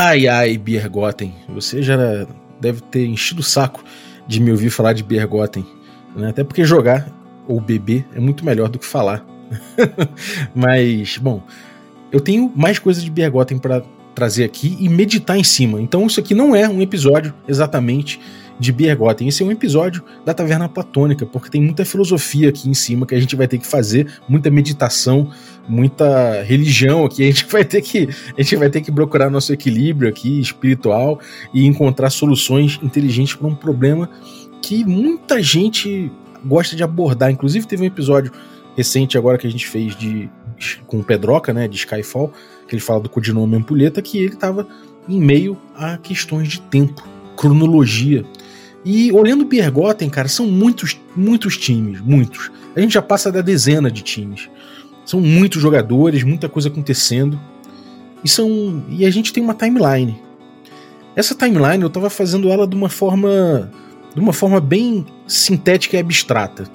[0.00, 1.34] Ai, ai, Biergotten.
[1.48, 1.96] Você já
[2.60, 3.82] deve ter enchido o saco
[4.28, 5.66] de me ouvir falar de Biergotten.
[6.14, 6.28] Né?
[6.28, 7.12] Até porque jogar
[7.48, 9.26] ou beber é muito melhor do que falar.
[10.54, 11.42] Mas, bom,
[12.12, 13.82] eu tenho mais coisas de Biergotten para
[14.14, 15.80] trazer aqui e meditar em cima.
[15.82, 18.20] Então, isso aqui não é um episódio exatamente
[18.56, 19.26] de Biergotten.
[19.26, 23.16] Esse é um episódio da Taverna Platônica, porque tem muita filosofia aqui em cima que
[23.16, 25.30] a gente vai ter que fazer, muita meditação,
[25.68, 27.22] muita religião aqui.
[27.22, 31.20] A gente vai ter que a gente vai ter que procurar nosso equilíbrio aqui espiritual
[31.52, 34.10] e encontrar soluções inteligentes para um problema
[34.62, 36.10] que muita gente
[36.44, 37.30] gosta de abordar.
[37.30, 38.32] Inclusive teve um episódio
[38.76, 40.30] recente agora que a gente fez de
[40.86, 42.32] com o Pedroca, né, de Skyfall,
[42.66, 44.66] que ele fala do codinome Ampulheta, que ele estava
[45.08, 48.24] em meio a questões de tempo, cronologia.
[48.84, 52.50] E olhando o Biergotten, cara, são muitos, muitos times, muitos.
[52.74, 54.48] A gente já passa da dezena de times.
[55.08, 57.40] São muitos jogadores, muita coisa acontecendo.
[58.22, 60.20] E são e a gente tem uma timeline.
[61.16, 63.72] Essa timeline eu estava fazendo ela de uma forma
[64.14, 66.68] de uma forma bem sintética e abstrata.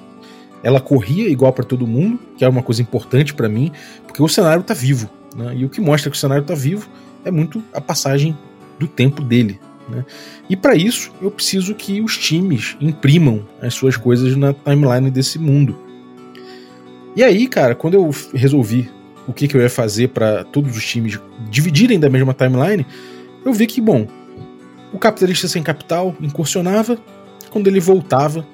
[0.64, 3.70] Ela corria igual para todo mundo, que é uma coisa importante para mim,
[4.04, 5.08] porque o cenário está vivo.
[5.36, 5.58] Né?
[5.58, 6.88] E o que mostra que o cenário está vivo
[7.24, 8.36] é muito a passagem
[8.80, 9.60] do tempo dele.
[9.88, 10.04] Né?
[10.50, 15.38] E para isso eu preciso que os times imprimam as suas coisas na timeline desse
[15.38, 15.83] mundo.
[17.16, 18.90] E aí, cara, quando eu resolvi
[19.26, 22.84] o que, que eu ia fazer para todos os times dividirem da mesma timeline,
[23.44, 24.06] eu vi que, bom,
[24.92, 26.98] o capitalista sem capital incursionava,
[27.50, 28.46] quando ele voltava,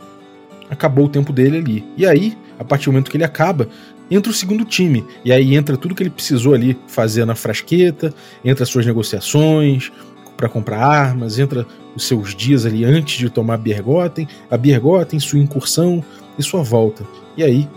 [0.69, 1.85] acabou o tempo dele ali.
[1.97, 3.69] E aí, a partir do momento que ele acaba,
[4.11, 5.05] entra o segundo time.
[5.25, 8.13] E aí entra tudo que ele precisou ali fazer na frasqueta,
[8.45, 9.91] entra as suas negociações,
[10.37, 15.39] para comprar armas, entra os seus dias ali antes de tomar Bergotten, a Bergotten, sua
[15.39, 16.03] incursão
[16.39, 17.05] e sua volta.
[17.37, 17.69] E aí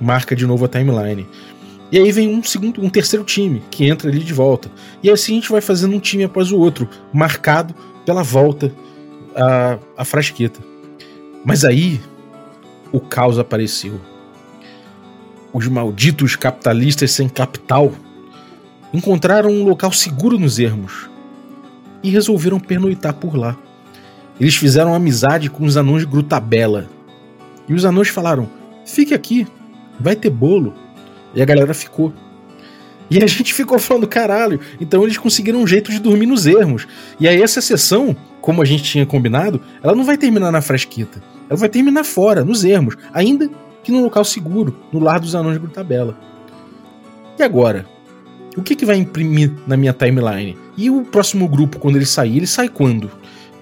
[0.00, 1.26] marca de novo a timeline.
[1.90, 4.70] E aí vem um segundo, um terceiro time que entra ali de volta.
[5.02, 8.72] E assim a gente vai fazendo um time após o outro, marcado pela volta
[9.34, 10.60] à, à frasqueta.
[11.44, 12.00] Mas aí
[12.92, 14.00] o caos apareceu.
[15.52, 17.92] Os malditos capitalistas sem capital
[18.92, 21.08] encontraram um local seguro nos ermos
[22.02, 23.56] e resolveram pernoitar por lá.
[24.40, 26.88] Eles fizeram amizade com os anões Grutabela.
[27.68, 28.48] E os anões falaram:
[28.84, 29.46] fique aqui,
[29.98, 30.74] vai ter bolo.
[31.34, 32.12] E a galera ficou.
[33.10, 36.86] E a gente ficou falando, caralho, então eles conseguiram um jeito de dormir nos ermos.
[37.20, 41.22] E aí essa sessão, como a gente tinha combinado, ela não vai terminar na frasquita.
[41.48, 43.48] Ela vai terminar fora, nos ermos, ainda
[43.82, 46.18] que num local seguro, no lar dos anões de Grutabela.
[47.38, 47.86] E agora?
[48.56, 50.56] O que, que vai imprimir na minha timeline?
[50.76, 53.10] E o próximo grupo, quando ele sair, ele sai quando?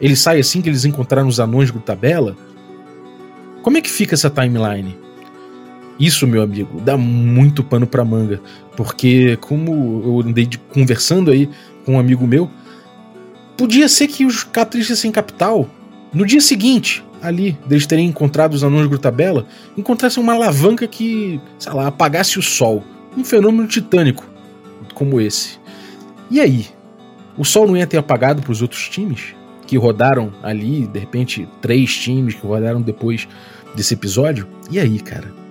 [0.01, 2.37] Ele sai assim que eles encontraram os anões de Grutabela?
[3.63, 4.97] Como é que fica essa timeline?
[5.99, 8.41] Isso, meu amigo, dá muito pano pra manga.
[8.77, 11.49] Porque, como eu andei de, conversando aí
[11.85, 12.51] com um amigo meu,
[13.57, 15.69] podia ser que os capitalistas sem capital,
[16.13, 19.47] no dia seguinte, ali, deles terem encontrado os anões Grutabela,
[19.77, 22.83] encontrassem uma alavanca que, sei lá, apagasse o sol.
[23.17, 24.25] Um fenômeno titânico
[24.95, 25.59] como esse.
[26.31, 26.67] E aí?
[27.37, 29.35] O sol não ia ter apagado para os outros times
[29.67, 33.27] que rodaram ali, de repente, três times que rodaram depois
[33.75, 34.47] desse episódio?
[34.71, 35.44] E aí, cara?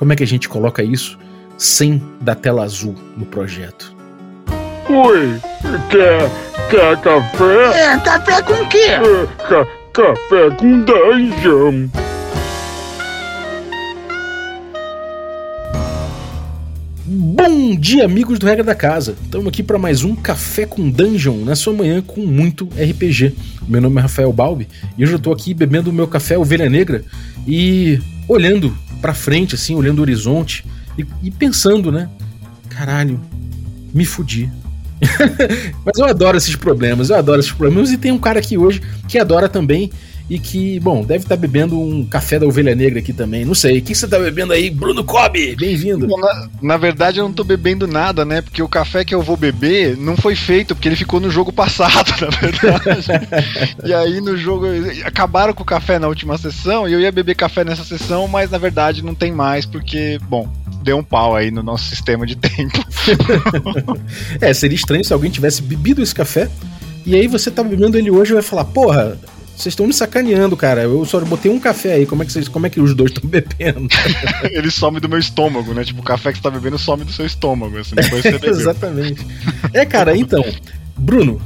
[0.00, 1.18] Como é que a gente coloca isso
[1.58, 3.94] sem da tela azul no projeto?
[4.88, 5.38] Oi,
[5.90, 6.30] quer,
[6.70, 7.78] quer café?
[7.78, 8.78] É, café com quê?
[8.78, 11.88] É, ca, café com dungeon.
[17.12, 19.16] Bom dia, amigos do Regra da Casa.
[19.20, 23.34] Estamos aqui para mais um Café com Dungeon na sua manhã com muito RPG.
[23.66, 26.70] Meu nome é Rafael Balbi e hoje eu estou aqui bebendo o meu café Ovelha
[26.70, 27.04] Negra
[27.48, 30.64] e olhando para frente, assim, olhando o horizonte
[30.96, 32.08] e, e pensando, né?
[32.68, 33.20] Caralho,
[33.92, 34.48] me fudi.
[35.84, 37.90] Mas eu adoro esses problemas, eu adoro esses problemas.
[37.90, 39.90] E tem um cara aqui hoje que adora também
[40.30, 43.44] e que, bom, deve estar tá bebendo um café da ovelha negra aqui também.
[43.44, 43.80] Não sei.
[43.80, 45.56] O que você está bebendo aí, Bruno Cobb?
[45.56, 46.06] Bem-vindo.
[46.06, 48.40] Na, na, verdade, eu não estou bebendo nada, né?
[48.40, 51.50] Porque o café que eu vou beber não foi feito, porque ele ficou no jogo
[51.52, 53.74] passado, na verdade.
[53.84, 54.66] e aí no jogo.
[55.04, 58.52] Acabaram com o café na última sessão e eu ia beber café nessa sessão, mas
[58.52, 60.48] na verdade não tem mais, porque, bom,
[60.84, 62.78] deu um pau aí no nosso sistema de tempo.
[64.40, 66.48] é, seria estranho se alguém tivesse bebido esse café.
[67.04, 69.18] E aí você tá bebendo ele hoje e vai falar, porra,
[69.62, 70.82] vocês estão me sacaneando, cara.
[70.82, 72.06] Eu só botei um café aí.
[72.06, 73.88] Como é que, vocês, como é que os dois estão bebendo?
[74.50, 75.84] Ele some do meu estômago, né?
[75.84, 77.78] Tipo, o café que você tá bebendo some do seu estômago.
[77.78, 78.50] Assim, depois você bebeu.
[78.50, 79.26] Exatamente.
[79.72, 80.44] É, cara, então,
[80.96, 81.40] Bruno,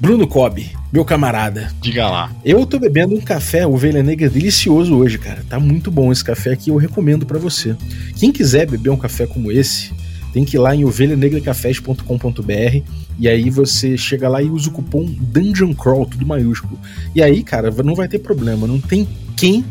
[0.00, 1.70] Bruno Cobb, meu camarada.
[1.80, 2.32] Diga lá.
[2.44, 5.44] Eu tô bebendo um café Ovelha Negra delicioso hoje, cara.
[5.48, 7.76] Tá muito bom esse café aqui, eu recomendo para você.
[8.16, 9.92] Quem quiser beber um café como esse,
[10.32, 15.04] tem que ir lá em ovelhanegracafés.com.br E aí você chega lá e usa o cupom
[15.04, 16.78] Dungeon Crawl, tudo maiúsculo.
[17.14, 18.66] E aí, cara, não vai ter problema.
[18.66, 19.06] Não tem
[19.36, 19.64] quem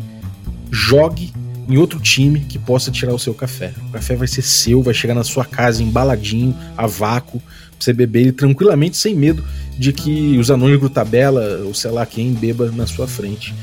[0.70, 1.32] jogue
[1.68, 3.72] em outro time que possa tirar o seu café.
[3.88, 7.92] O café vai ser seu, vai chegar na sua casa embaladinho, a vácuo, pra você
[7.92, 9.44] beber ele tranquilamente, sem medo
[9.78, 13.54] de que os anões tabela, ou sei lá quem, beba na sua frente.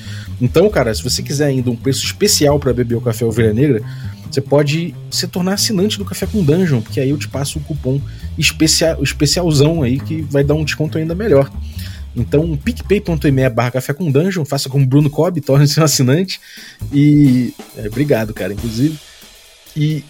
[0.41, 3.81] Então, cara, se você quiser ainda um preço especial para beber o café Ovelha Negra,
[4.31, 7.61] você pode se tornar assinante do Café com Dungeon, porque aí eu te passo o
[7.61, 7.99] cupom
[8.37, 11.51] especial, especialzão aí que vai dar um desconto ainda melhor.
[12.15, 16.39] Então, picpay.me barra café com dungeon, faça como Bruno Cobb, torne-se um assinante.
[16.91, 17.53] E.
[17.77, 18.97] É, obrigado, cara, inclusive.
[19.75, 20.03] E.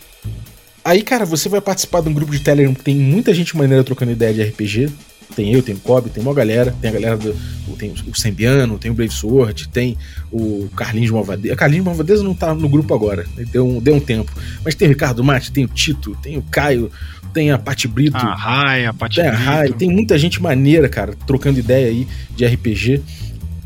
[0.84, 3.84] Aí, cara, você vai participar de um grupo de Telegram que tem muita gente maneira
[3.84, 4.90] trocando ideia de RPG.
[5.36, 7.36] Tem eu, tem o Cobb, tem uma galera, tem a galera do.
[7.78, 9.96] Tem o Sembiano, tem o Brave Sword, tem
[10.32, 11.56] o Carlinhos Malvadeza.
[11.56, 14.32] Carlinhos Malvadeza não tá no grupo agora, deu um, deu um tempo.
[14.66, 16.92] Mas tem o Ricardo Mate, tem o Tito, tem o Caio,
[17.34, 18.18] tem a Pati Brito.
[18.18, 19.36] A Rai, a Pati Brito.
[19.38, 23.02] Rai, tem muita gente maneira, cara, trocando ideia aí de RPG.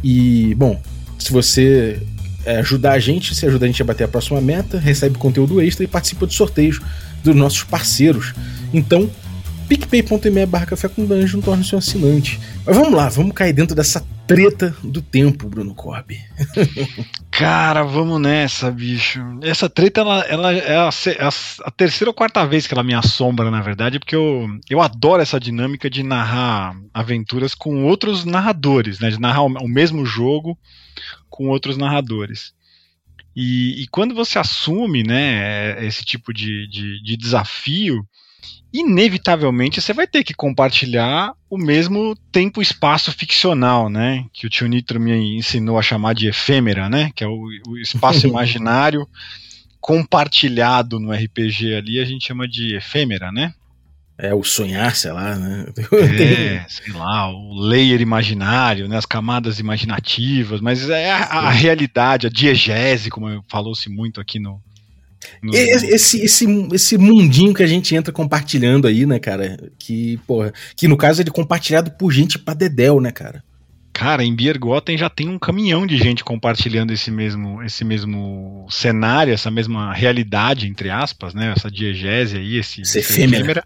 [0.04, 0.80] E, bom,
[1.18, 2.02] se você
[2.46, 5.62] é, ajudar a gente, se ajuda a gente a bater a próxima meta, recebe conteúdo
[5.62, 6.80] extra e participa de sorteios
[7.24, 8.34] dos nossos parceiros.
[8.74, 9.10] Então,
[9.68, 12.40] picpay.me barra café com dungeon torna-se um assinante.
[12.66, 16.18] Mas vamos lá, vamos cair dentro dessa treta do tempo, Bruno Corby.
[17.30, 19.20] Cara, vamos nessa, bicho.
[19.42, 21.30] Essa treta, ela, ela é a, a,
[21.66, 25.22] a, terceira ou quarta vez que ela me assombra, na verdade, porque eu, eu adoro
[25.22, 29.10] essa dinâmica de narrar aventuras com outros narradores, né?
[29.10, 30.58] De narrar o, o mesmo jogo
[31.30, 32.54] com outros narradores.
[33.36, 38.06] E, e, quando você assume né, esse tipo de, de, de desafio,
[38.74, 44.26] inevitavelmente você vai ter que compartilhar o mesmo tempo-espaço ficcional, né?
[44.34, 47.12] Que o tio Nitro me ensinou a chamar de efêmera, né?
[47.16, 49.08] Que é o, o espaço imaginário
[49.80, 53.54] compartilhado no RPG ali, a gente chama de efêmera, né?
[54.18, 55.66] É, o sonhar, sei lá, né?
[55.92, 58.98] É, sei lá, o layer imaginário, né?
[58.98, 64.62] As camadas imaginativas, mas é a, a realidade, a diegese, como falou-se muito aqui no,
[65.42, 65.54] no...
[65.56, 69.72] Esse, esse, esse mundinho que a gente entra compartilhando aí, né, cara?
[69.78, 73.44] Que, porra, que no caso é de compartilhado por gente pra dedéu, né, cara?
[73.94, 79.32] Cara, em Biergoten já tem um caminhão de gente compartilhando esse mesmo, esse mesmo cenário,
[79.32, 81.54] essa mesma realidade, entre aspas, né?
[81.56, 83.64] Essa diegese aí, esse, esse efêmera.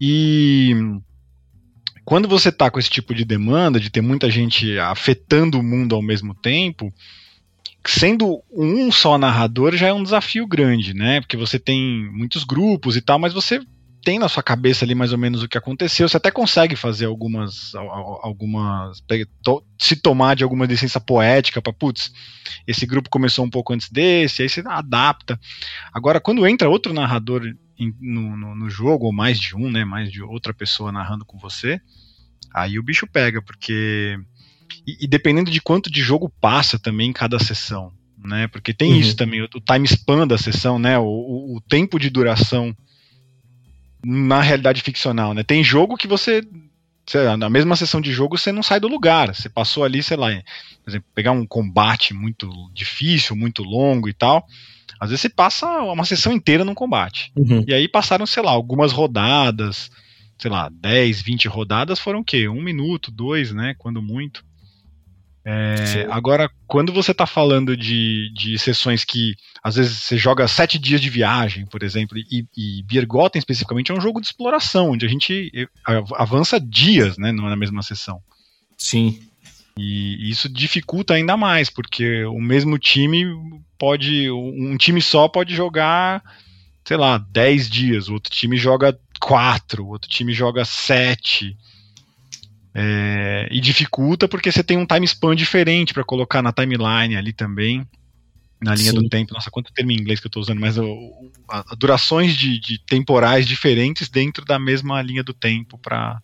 [0.00, 0.72] E
[2.04, 5.96] quando você tá com esse tipo de demanda, de ter muita gente afetando o mundo
[5.96, 6.94] ao mesmo tempo,
[7.86, 11.20] sendo um só narrador já é um desafio grande, né?
[11.20, 13.60] Porque você tem muitos grupos e tal, mas você
[14.04, 16.08] tem na sua cabeça ali mais ou menos o que aconteceu.
[16.08, 19.02] Você até consegue fazer algumas, algumas
[19.78, 22.12] se tomar de alguma licença poética para putz,
[22.66, 25.38] esse grupo começou um pouco antes desse, aí você adapta.
[25.92, 27.42] Agora, quando entra outro narrador
[28.00, 31.38] no, no, no jogo ou mais de um, né, mais de outra pessoa narrando com
[31.38, 31.80] você,
[32.54, 34.18] aí o bicho pega, porque
[34.86, 37.92] e, e, dependendo de quanto de jogo passa também em cada sessão,
[38.22, 38.46] né?
[38.48, 39.00] Porque tem uhum.
[39.00, 40.98] isso também, o time span da sessão, né?
[40.98, 42.76] O, o, tempo de duração
[44.04, 45.42] na realidade ficcional, né?
[45.42, 46.42] Tem jogo que você
[47.14, 50.16] lá, na mesma sessão de jogo você não sai do lugar, você passou ali, sei
[50.16, 50.28] lá,
[50.84, 54.46] por exemplo, pegar um combate muito difícil, muito longo e tal,
[55.00, 57.32] às vezes você passa uma sessão inteira num combate.
[57.36, 57.64] Uhum.
[57.66, 59.90] E aí passaram, sei lá, algumas rodadas,
[60.38, 62.48] sei lá, 10, 20 rodadas foram o quê?
[62.48, 63.74] Um minuto, dois, né?
[63.78, 64.44] Quando muito.
[65.44, 70.78] É, agora, quando você está falando de, de sessões que às vezes você joga sete
[70.78, 75.06] dias de viagem, por exemplo, e, e Biergotten especificamente é um jogo de exploração, onde
[75.06, 75.66] a gente eh,
[76.16, 78.20] avança dias né, na mesma sessão.
[78.76, 79.18] Sim.
[79.78, 83.24] E isso dificulta ainda mais, porque o mesmo time
[83.78, 84.28] pode.
[84.30, 86.22] Um time só pode jogar,
[86.84, 91.56] sei lá, dez dias, o outro time joga quatro, o outro time joga sete.
[92.74, 97.32] É, e dificulta porque você tem um time span diferente para colocar na timeline ali
[97.32, 97.86] também,
[98.62, 98.98] na linha Sim.
[98.98, 99.32] do tempo.
[99.32, 102.58] Nossa, quanto termo em inglês que eu estou usando, mas o, a, a durações de,
[102.60, 106.20] de, temporais diferentes dentro da mesma linha do tempo para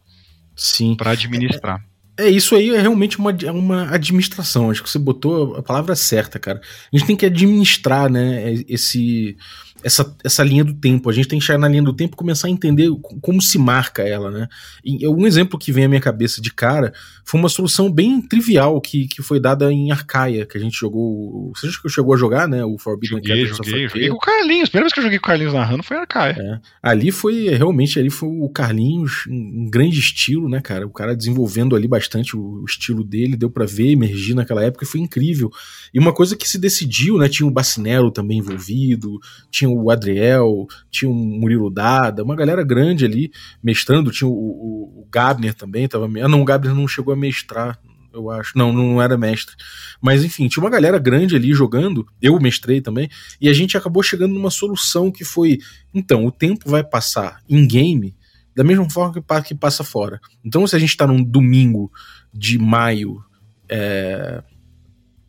[1.07, 1.85] administrar.
[2.17, 4.71] É, é, isso aí é realmente uma, é uma administração.
[4.71, 6.61] Acho que você botou a palavra certa, cara.
[6.93, 9.37] A gente tem que administrar, né, esse
[9.85, 11.11] essa, essa linha do tempo.
[11.11, 12.89] A gente tem que chegar na linha do tempo e começar a entender
[13.21, 14.49] como se marca ela, né?
[14.83, 16.93] E um exemplo que vem à minha cabeça de cara
[17.25, 21.53] foi uma solução bem trivial que, que foi dada em Arcaia, que a gente jogou.
[21.55, 22.65] Você chegou a jogar, né?
[22.65, 24.69] O Forbidden joguei, joguei, joguei com o Carlinhos.
[24.69, 26.37] A primeira vez que eu joguei com o Carlinhos narrando foi Arcaia.
[26.39, 26.61] É.
[26.83, 30.87] Ali foi, realmente, ali foi o Carlinhos em grande estilo, né, cara?
[30.87, 34.85] O cara desenvolvendo ali bastante o, o estilo dele, deu para ver, emergir naquela época
[34.85, 35.51] e foi incrível.
[35.93, 37.29] E uma coisa que se decidiu, né?
[37.29, 39.19] Tinha o Bacinero também envolvido,
[39.51, 43.31] tinha o Adriel, tinha o Murilo Dada, uma galera grande ali
[43.63, 46.07] mestrando, tinha o, o, o Gabner também, tava.
[46.07, 47.79] Ah, não, o Gabner não chegou a mestrar,
[48.13, 48.57] eu acho.
[48.57, 49.55] Não, não era mestre.
[50.01, 53.09] Mas enfim, tinha uma galera grande ali jogando, eu mestrei também,
[53.41, 55.59] e a gente acabou chegando numa solução que foi:
[55.93, 58.15] então, o tempo vai passar em game
[58.55, 60.21] da mesma forma que passa fora.
[60.45, 61.91] Então, se a gente está num domingo
[62.33, 63.23] de maio.
[63.69, 64.43] É,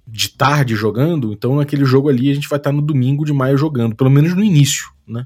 [0.07, 3.57] de tarde jogando, então naquele jogo ali a gente vai estar no domingo de maio
[3.57, 5.25] jogando, pelo menos no início, né?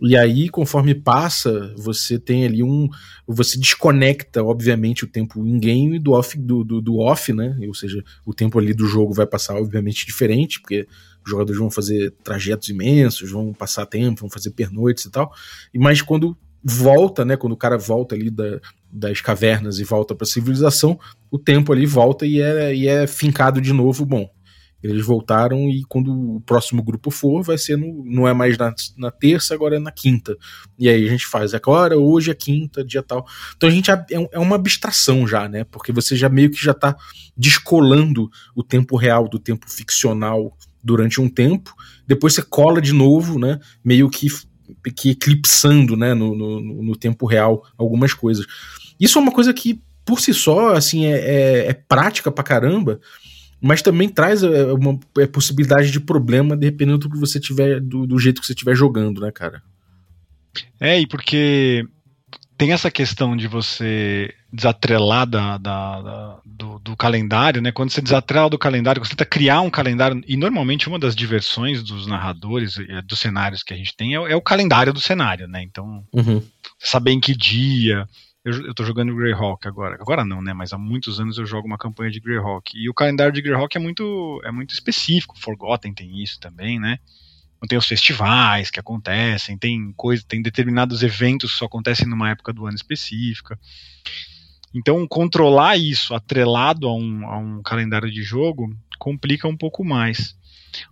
[0.00, 2.86] E aí, conforme passa, você tem ali um.
[3.26, 7.56] Você desconecta, obviamente, o tempo in-game do off, do, do, do, off, né?
[7.66, 10.86] Ou seja, o tempo ali do jogo vai passar, obviamente, diferente, porque
[11.24, 15.32] os jogadores vão fazer trajetos imensos, vão passar tempo, vão fazer pernoites e tal.
[15.74, 17.36] Mas quando volta, né?
[17.36, 18.60] Quando o cara volta ali da,
[18.96, 20.98] das cavernas e volta para a civilização,
[21.30, 24.06] o tempo ali volta e é, e é fincado de novo.
[24.06, 24.28] Bom,
[24.82, 28.74] eles voltaram e quando o próximo grupo for, vai ser no, não é mais na,
[28.96, 30.36] na terça, agora é na quinta.
[30.78, 33.26] E aí a gente faz, agora hoje é quinta, dia tal.
[33.56, 35.64] Então a gente é, é uma abstração já, né?
[35.64, 36.96] Porque você já meio que já está
[37.36, 41.74] descolando o tempo real do tempo ficcional durante um tempo,
[42.06, 43.58] depois você cola de novo, né?
[43.84, 44.28] Meio que,
[44.94, 46.14] que eclipsando, né?
[46.14, 48.46] No, no, no tempo real algumas coisas.
[48.98, 53.00] Isso é uma coisa que, por si só, assim, é, é, é prática pra caramba,
[53.60, 58.06] mas também traz é, uma é, possibilidade de problema dependendo do que você tiver, do,
[58.06, 59.62] do jeito que você estiver jogando, né, cara?
[60.80, 61.86] É, e porque
[62.56, 67.70] tem essa questão de você desatrelar da, da, da do, do, calendário, né?
[67.70, 71.82] Quando você desatrela do calendário, você tenta criar um calendário, e normalmente uma das diversões
[71.82, 72.76] dos narradores,
[73.06, 75.62] dos cenários que a gente tem, é, é o calendário do cenário, né?
[75.62, 76.42] Então, uhum.
[76.78, 78.08] saber em que dia,
[78.46, 79.96] eu, eu tô jogando Greyhawk agora.
[79.96, 80.54] Agora não, né?
[80.54, 82.78] Mas há muitos anos eu jogo uma campanha de Greyhawk.
[82.78, 85.36] E o calendário de Greyhawk é muito, é muito específico.
[85.36, 87.00] Forgotten tem isso também, né?
[87.68, 92.52] Tem os festivais que acontecem, tem coisa, tem determinados eventos que só acontecem numa época
[92.52, 93.58] do ano específica.
[94.72, 100.36] Então, controlar isso atrelado a um, a um calendário de jogo complica um pouco mais.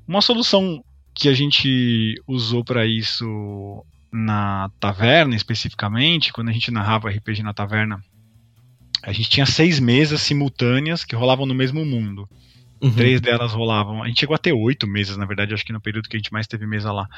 [0.08, 0.82] Uma solução
[1.14, 7.52] que a gente usou para isso na taverna especificamente, quando a gente narrava RPG na
[7.52, 8.00] taverna,
[9.02, 12.28] a gente tinha seis mesas simultâneas que rolavam no mesmo mundo.
[12.80, 12.92] Uhum.
[12.92, 14.04] Três delas rolavam.
[14.04, 16.18] A gente chegou a ter oito mesas, na verdade, acho que no período que a
[16.20, 17.08] gente mais teve mesa lá.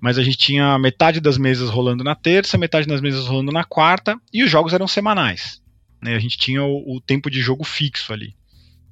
[0.00, 3.62] Mas a gente tinha metade das mesas rolando na terça, metade das mesas rolando na
[3.62, 5.62] quarta, e os jogos eram semanais.
[6.02, 6.14] Né?
[6.14, 8.34] A gente tinha o, o tempo de jogo fixo ali.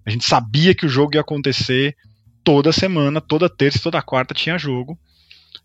[0.04, 1.96] A gente sabia que o jogo ia acontecer
[2.44, 4.98] toda semana, toda terça e toda quarta tinha jogo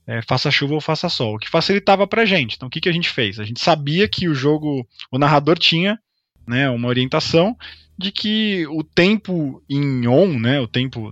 [0.05, 2.55] é, faça chuva ou faça sol, o que facilitava pra gente.
[2.55, 3.39] Então o que, que a gente fez?
[3.39, 5.99] A gente sabia que o jogo, o narrador tinha
[6.47, 7.55] né, uma orientação
[7.97, 11.11] de que o tempo em on, né, o tempo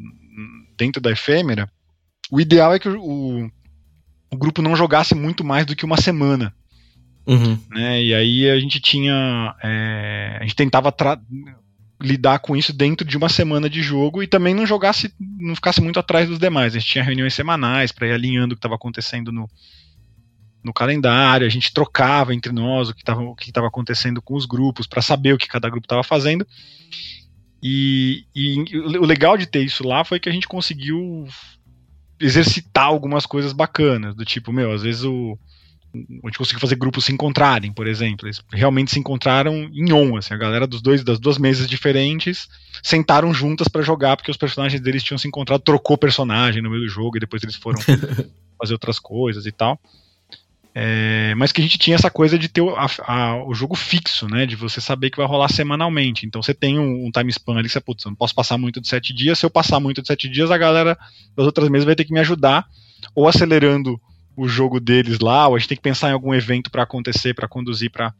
[0.78, 1.70] dentro da efêmera,
[2.32, 3.50] o ideal é que o,
[4.32, 6.54] o grupo não jogasse muito mais do que uma semana.
[7.28, 7.58] Uhum.
[7.72, 9.56] Né, e aí a gente tinha.
[9.64, 10.92] É, a gente tentava
[12.06, 15.82] lidar com isso dentro de uma semana de jogo e também não jogasse, não ficasse
[15.82, 16.76] muito atrás dos demais.
[16.76, 19.50] A gente tinha reuniões semanais para ir alinhando o que estava acontecendo no,
[20.64, 25.02] no calendário, a gente trocava entre nós o que estava acontecendo com os grupos para
[25.02, 26.46] saber o que cada grupo estava fazendo.
[27.62, 31.28] E, e o legal de ter isso lá foi que a gente conseguiu
[32.20, 35.38] exercitar algumas coisas bacanas, do tipo, meu, às vezes o
[36.26, 38.28] gente conseguiu fazer grupos se encontrarem, por exemplo.
[38.28, 42.48] Eles realmente se encontraram em on, assim, a galera dos dois das duas mesas diferentes
[42.84, 46.84] sentaram juntas para jogar porque os personagens deles tinham se encontrado, trocou personagem no meio
[46.84, 47.80] do jogo e depois eles foram
[48.60, 49.80] fazer outras coisas e tal.
[50.78, 53.76] É, mas que a gente tinha essa coisa de ter o, a, a, o jogo
[53.76, 54.46] fixo, né?
[54.46, 56.26] De você saber que vai rolar semanalmente.
[56.26, 58.58] Então você tem um, um time span ali que você, putz, eu não posso passar
[58.58, 59.40] muito de sete dias.
[59.40, 60.98] Se eu passar muito de sete dias, a galera
[61.34, 62.68] das outras mesas vai ter que me ajudar,
[63.16, 63.98] ou acelerando
[64.36, 67.34] o jogo deles lá, ou a gente tem que pensar em algum evento para acontecer,
[67.34, 68.14] para conduzir, para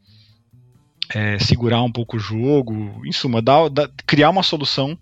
[1.14, 3.02] é, segurar um pouco o jogo.
[3.04, 4.98] Em suma, dá, dá, criar uma solução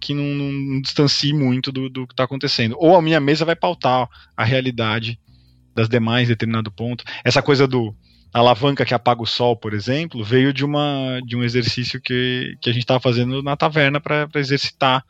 [0.00, 2.76] que não, não distancie muito do, do que está acontecendo.
[2.78, 5.18] Ou a minha mesa vai pautar a realidade
[5.74, 7.04] das demais em determinado ponto.
[7.24, 7.94] Essa coisa do
[8.32, 12.68] alavanca que apaga o sol, por exemplo, veio de, uma, de um exercício que, que
[12.68, 15.04] a gente estava fazendo na taverna para exercitar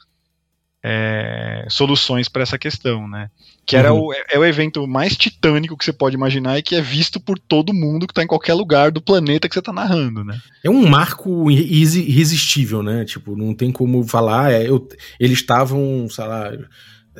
[0.87, 3.31] é, soluções para essa questão, né?
[3.64, 4.09] Que era uhum.
[4.09, 7.38] o, é o evento mais titânico que você pode imaginar e que é visto por
[7.38, 10.38] todo mundo que está em qualquer lugar do planeta que você está narrando, né?
[10.62, 13.07] É um marco irresistível, né?
[13.07, 14.53] Tipo, não tem como falar.
[14.53, 14.87] É, eu,
[15.19, 16.53] eles estavam, sei lá.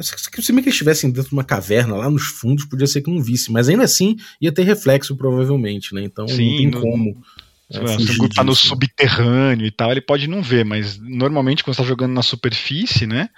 [0.03, 3.11] Se bem que eles estivessem dentro de uma caverna lá nos fundos, podia ser que
[3.11, 6.03] não visse, mas ainda assim ia ter reflexo, provavelmente, né?
[6.03, 7.23] Então Sim, não tem no, como
[7.71, 11.75] Se o grupo tá no subterrâneo e tal, ele pode não ver, mas normalmente quando
[11.75, 13.31] você tá jogando na superfície, né?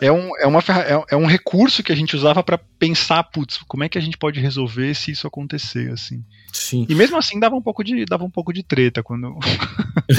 [0.00, 3.22] É, é, um, é, uma, é, é um recurso que a gente usava para pensar,
[3.22, 6.24] putz, como é que a gente pode resolver se isso acontecer, assim.
[6.52, 6.84] Sim.
[6.88, 9.38] E mesmo assim dava um pouco de, dava um pouco de treta quando.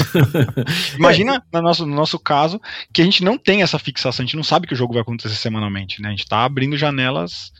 [0.96, 2.58] Imagina no nosso, no nosso caso
[2.90, 5.02] que a gente não tem essa fixação, a gente não sabe que o jogo vai
[5.02, 6.08] acontecer semanalmente, né?
[6.08, 7.52] A gente tá abrindo janelas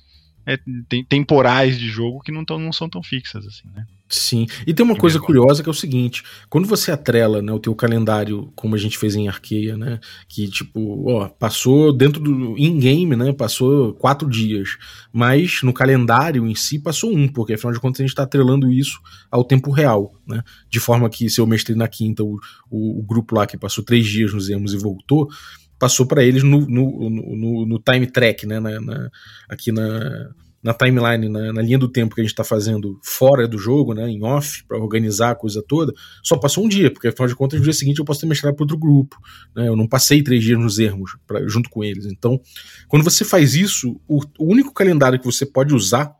[0.47, 0.59] é,
[0.89, 3.87] tem, temporais de jogo que não, tão, não são tão fixas assim, né?
[4.15, 4.47] Sim.
[4.67, 7.75] E tem uma coisa curiosa que é o seguinte: quando você atrela né, o teu
[7.75, 9.99] calendário, como a gente fez em Arqueia, né?
[10.29, 13.33] Que tipo, ó, passou dentro do in-game, né?
[13.33, 14.77] Passou quatro dias.
[15.11, 18.71] Mas no calendário em si passou um, porque afinal de contas a gente está atrelando
[18.71, 19.01] isso
[19.31, 20.43] ao tempo real, né?
[20.69, 22.39] De forma que se eu mestrei na quinta, o,
[22.71, 25.31] o, o grupo lá que passou três dias nos Emos e voltou,
[25.79, 28.61] passou para eles no, no, no, no, time track, né?
[28.61, 29.11] Na, na,
[29.49, 30.31] aqui na,
[30.63, 33.95] na timeline, na, na, linha do tempo que a gente está fazendo fora do jogo,
[33.95, 34.09] né?
[34.09, 35.93] Em off, para organizar a coisa toda,
[36.23, 38.55] só passou um dia, porque afinal de contas, no dia seguinte eu posso ter mestrado
[38.55, 39.17] para outro grupo.
[39.57, 39.67] Né?
[39.67, 42.07] Eu não passei três dias nos ermos pra, junto com eles.
[42.07, 42.41] Então,
[42.87, 46.15] quando você faz isso, o, o único calendário que você pode usar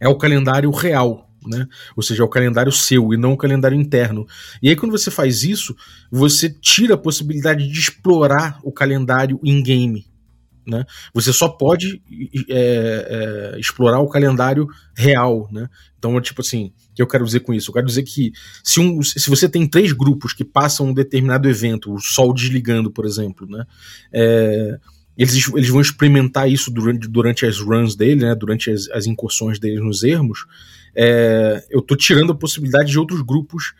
[0.00, 1.68] é o calendário real, né?
[1.96, 4.26] Ou seja, é o calendário seu e não o calendário interno.
[4.60, 5.76] E aí, quando você faz isso,
[6.10, 10.04] você tira a possibilidade de explorar o calendário in-game.
[10.66, 10.84] Né?
[11.12, 12.02] Você só pode
[12.48, 14.66] é, é, explorar o calendário
[14.96, 15.48] real.
[15.52, 15.68] Né?
[15.98, 17.70] Então, tipo assim, o que eu quero dizer com isso?
[17.70, 21.48] Eu quero dizer que se, um, se você tem três grupos que passam um determinado
[21.48, 23.64] evento, o sol desligando, por exemplo, né?
[24.12, 24.78] É,
[25.16, 28.34] eles, eles vão experimentar isso durante, durante as runs dele, né?
[28.34, 30.44] durante as, as incursões deles nos ermos
[30.94, 33.74] é, eu tô tirando a possibilidade de outros grupos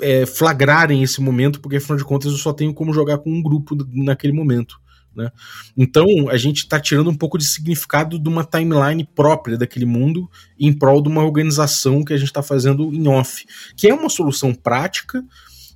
[0.00, 3.42] é, flagrarem esse momento, porque afinal de contas eu só tenho como jogar com um
[3.42, 4.80] grupo naquele momento.
[5.14, 5.30] Né?
[5.76, 10.30] Então a gente está tirando um pouco de significado de uma timeline própria daquele mundo
[10.58, 13.44] em prol de uma organização que a gente está fazendo em off,
[13.76, 15.22] que é uma solução prática,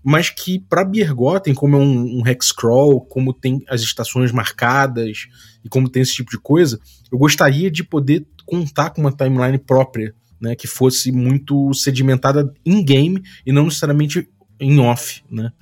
[0.02, 5.26] mas que para Biergotten, como é um, um hexcrawl, como tem as estações marcadas
[5.64, 9.58] e como tem esse tipo de coisa, eu gostaria de poder contar com uma timeline
[9.58, 14.28] própria né, que fosse muito sedimentada em game e não necessariamente
[14.60, 15.52] em off, né?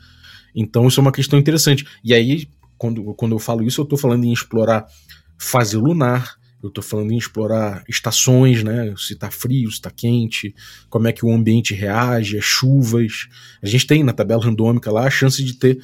[0.55, 1.85] Então isso é uma questão interessante.
[2.05, 4.87] E aí, quando, quando eu falo isso, eu estou falando em explorar
[5.39, 8.95] fase lunar, eu estou falando em explorar estações, né?
[8.97, 10.55] Se está frio, se está quente,
[10.89, 13.29] como é que o ambiente reage, as chuvas.
[13.63, 15.79] A gente tem na tabela randômica lá a chance de ter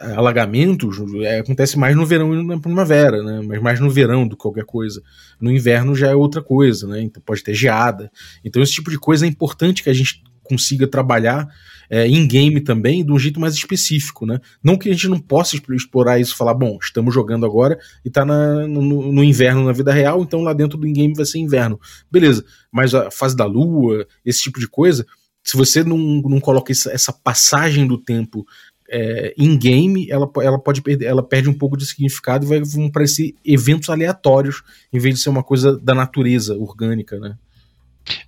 [0.00, 3.40] alagamentos é, acontece mais no verão e na primavera, né?
[3.44, 5.02] Mas mais no verão do que qualquer coisa.
[5.40, 7.02] No inverno já é outra coisa, né?
[7.02, 8.10] Então pode ter geada.
[8.44, 11.46] Então esse tipo de coisa é importante que a gente consiga trabalhar
[11.90, 14.40] é, em game também de um jeito mais específico, né?
[14.62, 18.24] Não que a gente não possa explorar isso, falar, bom, estamos jogando agora e tá
[18.24, 21.80] na, no, no, inverno na vida real, então lá dentro do in-game vai ser inverno.
[22.10, 25.06] Beleza, mas a fase da lua, esse tipo de coisa,
[25.42, 28.44] se você não, não coloca essa, essa passagem do tempo
[28.90, 32.90] é, in-game, ela, ela pode perder, ela perde um pouco de significado e vai, vão
[32.90, 37.36] parecer eventos aleatórios, em vez de ser uma coisa da natureza orgânica, né?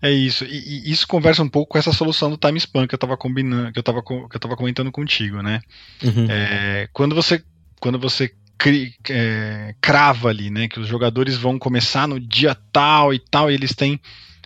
[0.02, 2.94] É isso, e, e isso conversa um pouco com essa solução do time span que
[2.94, 5.60] eu estava combinando, que eu estava que eu tava comentando contigo, né?
[6.02, 6.26] Uhum.
[6.28, 7.42] É, quando você
[7.80, 13.14] quando você cri, é, crava ali, né, que os jogadores vão começar no dia tal
[13.14, 13.98] e tal, e eles têm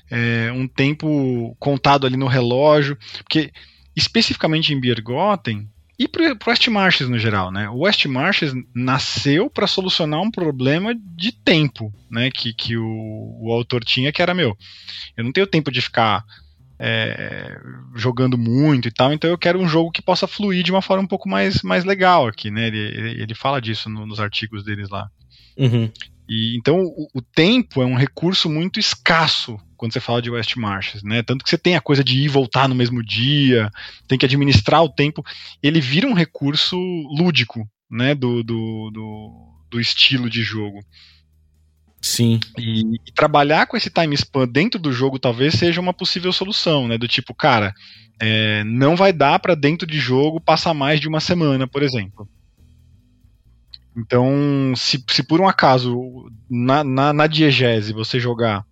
[0.09, 3.51] é, um tempo contado ali no relógio, porque
[3.97, 5.69] especificamente em Biergotten,
[5.99, 7.69] e para West Marches no geral, né?
[7.69, 12.31] O West Marches nasceu para solucionar um problema de tempo, né?
[12.31, 14.57] Que, que o, o autor tinha, que era meu.
[15.17, 16.25] Eu não tenho tempo de ficar
[16.79, 17.57] é,
[17.95, 21.05] jogando muito e tal, então eu quero um jogo que possa fluir de uma forma
[21.05, 22.67] um pouco mais, mais legal aqui, né?
[22.67, 25.09] Ele, ele fala disso no, nos artigos deles lá.
[25.57, 25.91] Uhum.
[26.29, 30.57] E, então o, o, tempo é um recurso muito escasso quando você fala de West
[30.57, 31.23] Marches, né?
[31.23, 33.71] Tanto que você tem a coisa de ir e voltar no mesmo dia,
[34.09, 35.23] tem que administrar o tempo.
[35.63, 36.77] Ele vira um recurso
[37.17, 38.15] lúdico, né?
[38.15, 40.81] Do, do, do, do estilo de jogo.
[42.01, 42.39] Sim.
[42.59, 46.89] E, e, trabalhar com esse time span dentro do jogo talvez seja uma possível solução,
[46.89, 46.97] né?
[46.97, 47.75] Do tipo, cara,
[48.21, 52.29] é, não vai dar para dentro de jogo passar mais de uma semana, por exemplo.
[53.97, 58.65] Então, se, se por um acaso na, na, na diegese você jogar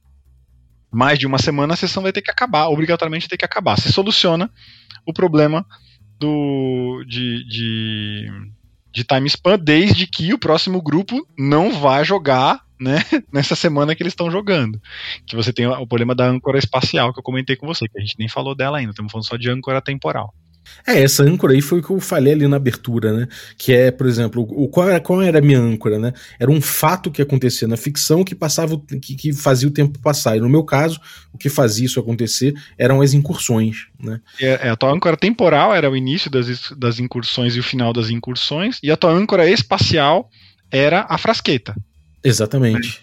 [0.90, 3.78] mais de uma semana, a sessão vai ter que acabar, obrigatoriamente tem que acabar.
[3.78, 4.50] Você soluciona
[5.06, 5.64] o problema
[6.18, 8.30] do, de, de,
[8.92, 12.98] de time span desde que o próximo grupo não vá jogar né,
[13.32, 14.80] nessa semana que eles estão jogando.
[15.26, 18.00] Que você tem o problema da âncora espacial que eu comentei com você, que a
[18.00, 20.34] gente nem falou dela ainda, estamos falando só de âncora temporal.
[20.86, 23.28] É, essa âncora aí foi o que eu falei ali na abertura, né?
[23.56, 26.12] Que é, por exemplo, o, qual, era, qual era a minha âncora, né?
[26.38, 30.36] Era um fato que acontecia na ficção que passava, que, que fazia o tempo passar.
[30.36, 31.00] E no meu caso,
[31.32, 34.20] o que fazia isso acontecer eram as incursões, né?
[34.40, 37.92] É, é, a tua âncora temporal era o início das, das incursões e o final
[37.92, 40.28] das incursões, e a tua âncora espacial
[40.70, 41.74] era a frasqueta.
[42.24, 43.00] Exatamente.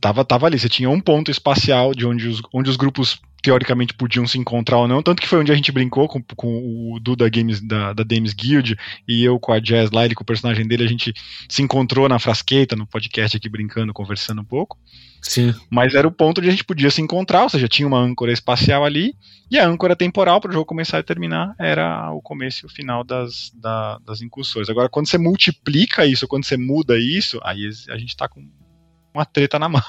[0.00, 3.92] Tava, tava ali, você tinha um ponto espacial de onde os, onde os grupos teoricamente
[3.92, 6.98] podiam se encontrar ou não, tanto que foi onde a gente brincou com, com o
[6.98, 8.74] Duda Games da, da Games Guild
[9.06, 11.12] e eu com a Jazz lá, ele com o personagem dele, a gente
[11.46, 14.78] se encontrou na frasqueta, no podcast aqui brincando, conversando um pouco.
[15.20, 15.54] Sim.
[15.70, 18.32] Mas era o ponto onde a gente podia se encontrar, ou seja, tinha uma âncora
[18.32, 19.14] espacial ali,
[19.50, 22.70] e a âncora temporal para o jogo começar e terminar era o começo e o
[22.70, 24.70] final das, da, das incursões.
[24.70, 28.42] Agora, quando você multiplica isso, quando você muda isso, aí a gente está com
[29.12, 29.82] uma treta na mão.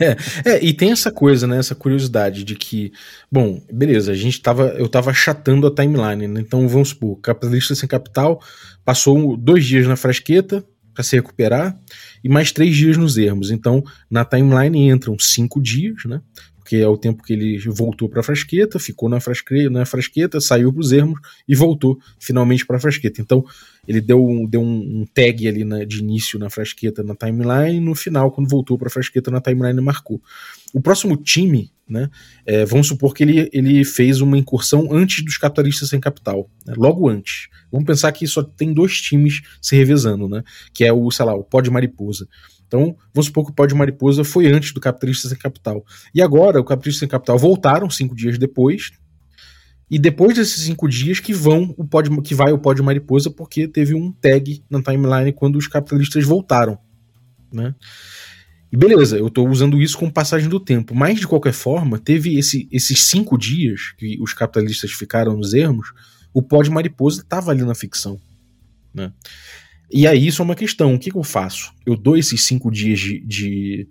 [0.00, 1.58] É, é, e tem essa coisa, né?
[1.58, 2.92] Essa curiosidade de que,
[3.30, 6.40] bom, beleza, a gente tava, eu tava achatando a timeline, né?
[6.40, 8.42] Então vamos supor, capitalista sem capital
[8.84, 11.78] passou dois dias na frasqueta para se recuperar
[12.24, 13.50] e mais três dias nos ermos.
[13.50, 16.20] Então na timeline entram cinco dias, né?
[16.56, 20.40] Porque é o tempo que ele voltou para a frasqueta, ficou na frasqueta, na frasqueta,
[20.40, 23.22] saiu para os ermos e voltou finalmente para a frasqueta.
[23.22, 23.44] Então
[23.88, 27.80] ele deu, deu um, um tag ali na, de início na frasqueta na timeline, e
[27.80, 30.20] no final, quando voltou para a frasqueta na timeline, marcou.
[30.74, 32.10] O próximo time, né,
[32.44, 36.74] é, vamos supor que ele, ele fez uma incursão antes dos capitalistas sem capital, né,
[36.76, 37.48] logo antes.
[37.72, 41.34] Vamos pensar que só tem dois times se revezando, né, que é o, sei lá,
[41.34, 42.28] o pó de mariposa.
[42.66, 45.82] Então, vamos supor que o pó de mariposa foi antes do capitalista sem capital.
[46.14, 48.90] E agora, o capitalista sem capital voltaram cinco dias depois,
[49.90, 53.66] e depois desses cinco dias que vão o pod, que vai o pódio mariposa, porque
[53.66, 56.78] teve um tag na timeline quando os capitalistas voltaram.
[57.52, 57.74] Né?
[58.70, 60.94] E beleza, eu estou usando isso como passagem do tempo.
[60.94, 65.92] Mas, de qualquer forma, teve esse, esses cinco dias que os capitalistas ficaram nos ermos,
[66.34, 68.20] o pódio mariposa estava ali na ficção.
[68.92, 69.10] Né?
[69.90, 70.94] E aí isso é uma questão.
[70.94, 71.72] O que, que eu faço?
[71.86, 73.20] Eu dou esses cinco dias de.
[73.20, 73.88] de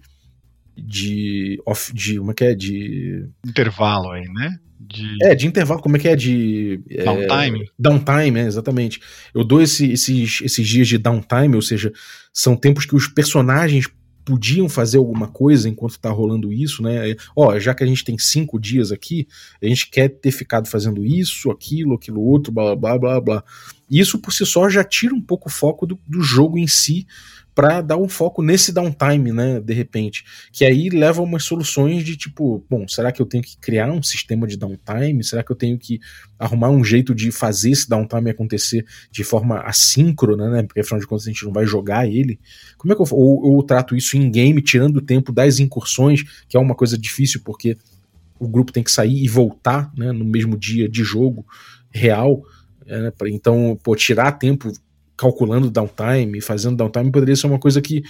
[0.77, 4.59] de, off, de como é que é de intervalo aí, né?
[4.79, 5.17] De...
[5.23, 6.15] É, de intervalo, como é que é?
[6.15, 6.81] De.
[6.89, 7.63] É, downtime.
[7.63, 9.01] É, downtime, é, exatamente.
[9.33, 11.91] Eu dou esse, esses, esses dias de downtime, ou seja,
[12.33, 13.87] são tempos que os personagens
[14.27, 17.15] podiam fazer alguma coisa enquanto tá rolando isso, né?
[17.33, 19.25] Ó, já que a gente tem cinco dias aqui,
[19.61, 23.43] a gente quer ter ficado fazendo isso, aquilo, aquilo outro, blá blá blá blá.
[23.89, 27.07] Isso por si só já tira um pouco o foco do, do jogo em si
[27.57, 32.15] para dar um foco nesse downtime, né, de repente, que aí leva umas soluções de
[32.15, 35.23] tipo, bom, será que eu tenho que criar um sistema de downtime?
[35.23, 35.99] Será que eu tenho que
[36.37, 41.07] arrumar um jeito de fazer esse downtime acontecer de forma assíncrona, né, porque afinal de
[41.07, 42.39] contas a gente não vai jogar ele?
[42.77, 46.21] Como é que eu ou eu trato isso em game, tirando o tempo das incursões,
[46.47, 47.75] que é uma coisa difícil porque
[48.39, 51.43] o grupo tem que sair e voltar, né, no mesmo dia de jogo
[51.89, 52.43] real,
[52.87, 54.71] é, então, pô, tirar tempo
[55.17, 58.03] calculando downtime, fazendo downtime, poderia ser uma coisa que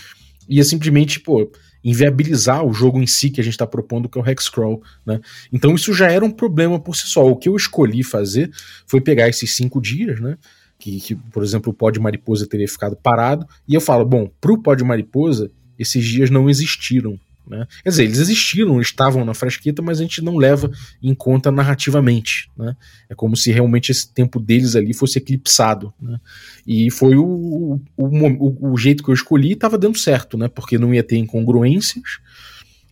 [0.48, 1.52] ia simplesmente, pô,
[1.84, 5.20] inviabilizar o jogo em si que a gente está propondo, que é o Hexcrawl, né?
[5.52, 7.26] Então isso já era um problema por si só.
[7.26, 8.52] O que eu escolhi fazer
[8.86, 10.38] foi pegar esses cinco dias, né?
[10.78, 14.30] Que, que por exemplo, o pó de mariposa teria ficado parado, e eu falo, bom,
[14.40, 17.20] pro pó de mariposa, esses dias não existiram.
[17.48, 17.68] Né?
[17.84, 20.70] Quer dizer, eles existiram, estavam na frasqueta, mas a gente não leva
[21.02, 22.50] em conta narrativamente.
[22.58, 22.76] Né?
[23.10, 25.94] É como se realmente esse tempo deles ali fosse eclipsado.
[26.02, 26.20] Né?
[26.66, 30.48] E foi o, o, o, o jeito que eu escolhi estava dando certo, né?
[30.48, 32.20] porque não ia ter incongruências.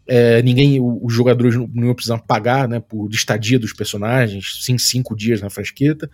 [0.07, 4.77] É, ninguém, os jogadores não, não iam precisar pagar né, por estadia dos personagens, sim,
[4.77, 6.09] cinco dias na frasqueta,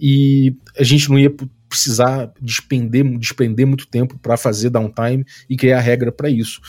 [0.00, 1.32] e a gente não ia
[1.68, 6.60] precisar despender, despender muito tempo para fazer downtime e criar regra para isso.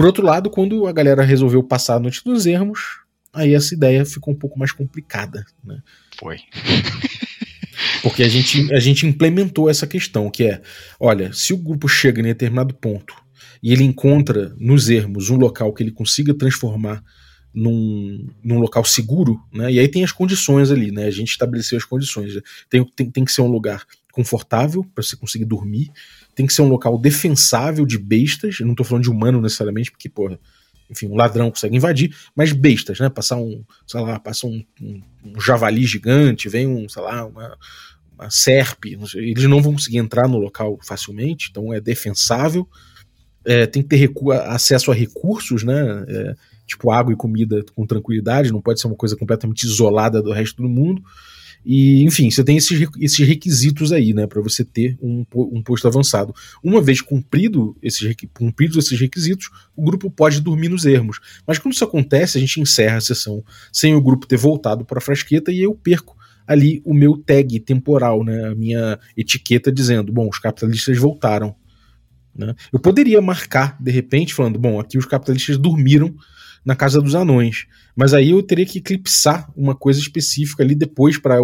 [0.00, 3.00] Por outro lado, quando a galera resolveu passar a noite dos ermos,
[3.34, 5.44] aí essa ideia ficou um pouco mais complicada.
[5.62, 5.78] Né?
[6.18, 6.38] Foi.
[8.02, 10.62] Porque a gente, a gente implementou essa questão, que é,
[10.98, 13.14] olha, se o grupo chega em determinado ponto
[13.62, 17.04] e ele encontra nos ermos um local que ele consiga transformar
[17.52, 19.70] num, num local seguro, né?
[19.70, 21.04] E aí tem as condições ali, né?
[21.04, 22.40] A gente estabeleceu as condições.
[22.70, 25.90] Tem, tem, tem que ser um lugar confortável para você conseguir dormir
[26.40, 28.60] tem que ser um local defensável de bestas.
[28.60, 30.40] Eu não tô falando de humano necessariamente, porque, porra,
[30.88, 33.10] enfim, um ladrão consegue invadir, mas bestas, né?
[33.10, 37.58] Passar um, sei lá, passa um, um, um javali gigante, vem um, sei lá, uma,
[38.14, 42.66] uma serpe, não sei, eles não vão conseguir entrar no local facilmente, então é defensável.
[43.44, 44.10] É, tem que ter
[44.46, 46.06] acesso a recursos, né?
[46.08, 46.34] É,
[46.66, 50.62] tipo água e comida com tranquilidade, não pode ser uma coisa completamente isolada do resto
[50.62, 51.02] do mundo.
[51.64, 55.86] E, enfim, você tem esses, esses requisitos aí, né, para você ter um, um posto
[55.86, 56.34] avançado.
[56.62, 61.20] Uma vez cumprido esses, cumpridos esses requisitos, o grupo pode dormir nos ermos.
[61.46, 64.98] Mas quando isso acontece, a gente encerra a sessão sem o grupo ter voltado para
[64.98, 68.48] a frasqueta e eu perco ali o meu tag temporal, né?
[68.48, 71.54] A minha etiqueta dizendo, bom, os capitalistas voltaram.
[72.34, 72.54] Né?
[72.72, 76.14] Eu poderia marcar, de repente, falando, bom, aqui os capitalistas dormiram
[76.64, 77.66] na Casa dos Anões.
[77.96, 81.36] Mas aí eu teria que eclipsar uma coisa específica ali depois para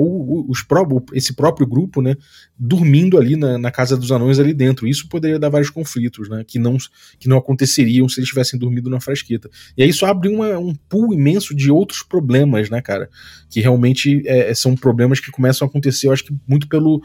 [1.13, 2.17] esse próprio grupo, né,
[2.59, 4.87] dormindo ali na, na, Casa dos Anões ali dentro.
[4.87, 6.77] Isso poderia dar vários conflitos, né, que não,
[7.19, 9.51] que não aconteceriam se eles tivessem dormido na frasqueta.
[9.77, 13.09] E aí isso abre uma, um pool imenso de outros problemas, né, cara,
[13.51, 17.03] que realmente é, são problemas que começam a acontecer, eu acho que muito pelo,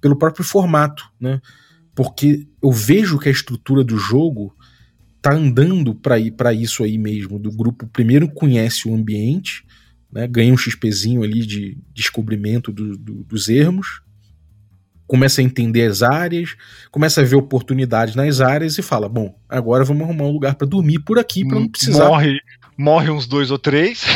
[0.00, 1.40] pelo próprio formato, né,
[1.94, 4.54] porque eu vejo que a estrutura do jogo
[5.20, 9.64] tá andando para ir para isso aí mesmo, do grupo primeiro conhece o ambiente,
[10.12, 14.00] né, ganha um XPzinho ali de descobrimento do, do, dos ermos,
[15.08, 16.54] começa a entender as áreas,
[16.90, 20.68] começa a ver oportunidades nas áreas e fala: bom, agora vamos arrumar um lugar para
[20.68, 22.08] dormir por aqui para não precisar.
[22.08, 22.38] Morre,
[22.76, 24.04] morre uns dois ou três.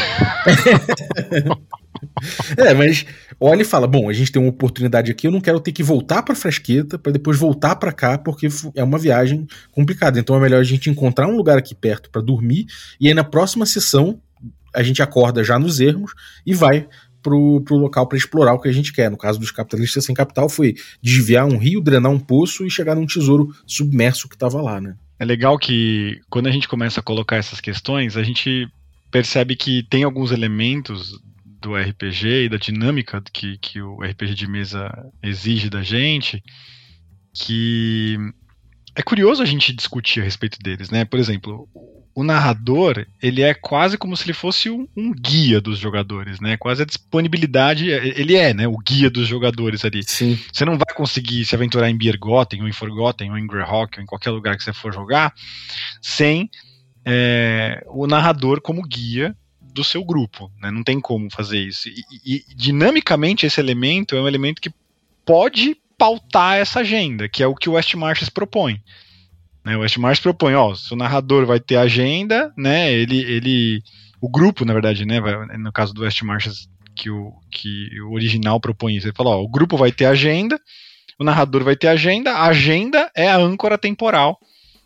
[2.56, 3.04] é, mas
[3.40, 5.82] olha e fala: bom, a gente tem uma oportunidade aqui, eu não quero ter que
[5.82, 10.18] voltar para Frasqueta para depois voltar para cá, porque é uma viagem complicada.
[10.18, 12.66] Então é melhor a gente encontrar um lugar aqui perto para dormir,
[13.00, 14.20] e aí na próxima sessão
[14.74, 16.12] a gente acorda já nos ermos
[16.46, 16.88] e vai
[17.22, 19.10] pro, pro local para explorar o que a gente quer.
[19.10, 22.94] No caso dos capitalistas sem capital, foi desviar um rio, drenar um poço e chegar
[22.94, 24.96] num tesouro submerso que estava lá, né?
[25.18, 28.66] É legal que quando a gente começa a colocar essas questões, a gente
[29.10, 31.20] percebe que tem alguns elementos
[31.62, 34.90] do RPG e da dinâmica que, que o RPG de mesa
[35.22, 36.42] exige da gente,
[37.32, 38.18] que
[38.94, 41.04] é curioso a gente discutir a respeito deles, né?
[41.04, 41.68] Por exemplo,
[42.14, 46.56] o narrador, ele é quase como se ele fosse um, um, guia dos jogadores, né?
[46.56, 48.68] Quase a disponibilidade, ele é, né?
[48.68, 50.02] O guia dos jogadores ali.
[50.02, 50.38] Sim.
[50.52, 54.02] Você não vai conseguir se aventurar em Biergotten, ou em Forgotten, ou em Greyhawk, ou
[54.02, 55.32] em qualquer lugar que você for jogar,
[56.02, 56.50] sem
[57.04, 59.34] é, o narrador como guia
[59.72, 60.70] do seu grupo, né?
[60.70, 61.88] Não tem como fazer isso.
[61.88, 64.72] E, e, dinamicamente esse elemento é um elemento que
[65.24, 68.80] pode pautar essa agenda, que é o que o West Marches propõe.
[69.64, 69.76] Né?
[69.76, 72.92] O West Marches propõe, ó, se o narrador vai ter agenda, né?
[72.92, 73.82] Ele, ele,
[74.20, 75.20] o grupo, na verdade, né?
[75.58, 79.06] No caso do West Marches que o, que o original propõe isso.
[79.06, 80.60] Ele fala, ó, o grupo vai ter agenda,
[81.18, 84.38] o narrador vai ter agenda, a agenda é a âncora temporal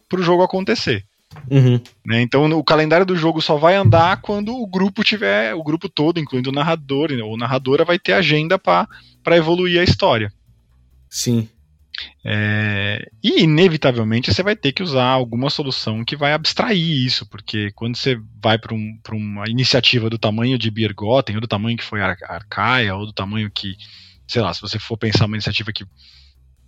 [0.09, 1.05] para o jogo acontecer.
[1.51, 1.81] Uhum.
[2.05, 2.23] Né?
[2.23, 6.19] Então o calendário do jogo só vai andar quando o grupo tiver, o grupo todo,
[6.19, 8.89] incluindo o narrador ou narradora, vai ter agenda para
[9.37, 10.33] evoluir a história.
[11.09, 11.49] Sim.
[12.25, 17.71] É, e inevitavelmente você vai ter que usar alguma solução que vai abstrair isso, porque
[17.75, 21.85] quando você vai para um, uma iniciativa do tamanho de Biergotten, ou do tamanho que
[21.85, 23.77] foi Ar Arcaia, ou do tamanho que,
[24.27, 25.87] sei lá, se você for pensar uma iniciativa que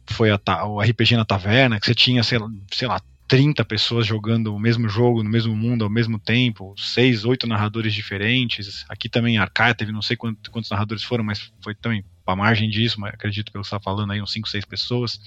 [0.07, 4.07] foi a, o RPG na taverna, que você tinha, sei lá, sei lá 30 pessoas
[4.07, 8.87] jogando o mesmo jogo no mesmo mundo ao mesmo tempo, seis, oito narradores diferentes.
[8.89, 12.71] Aqui também Arcaia teve não sei quantos, quantos narradores foram, mas foi também para margem
[12.71, 15.21] disso, mas acredito pelo que você está falando aí, uns 5, 6 pessoas.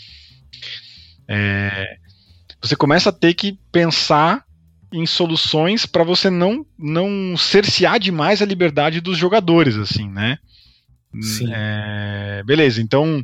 [1.27, 1.97] É,
[2.59, 4.43] você começa a ter que pensar
[4.91, 10.39] em soluções para você não não cercear demais a liberdade dos jogadores, assim, né?
[11.21, 11.49] Sim.
[11.53, 13.23] É, beleza, então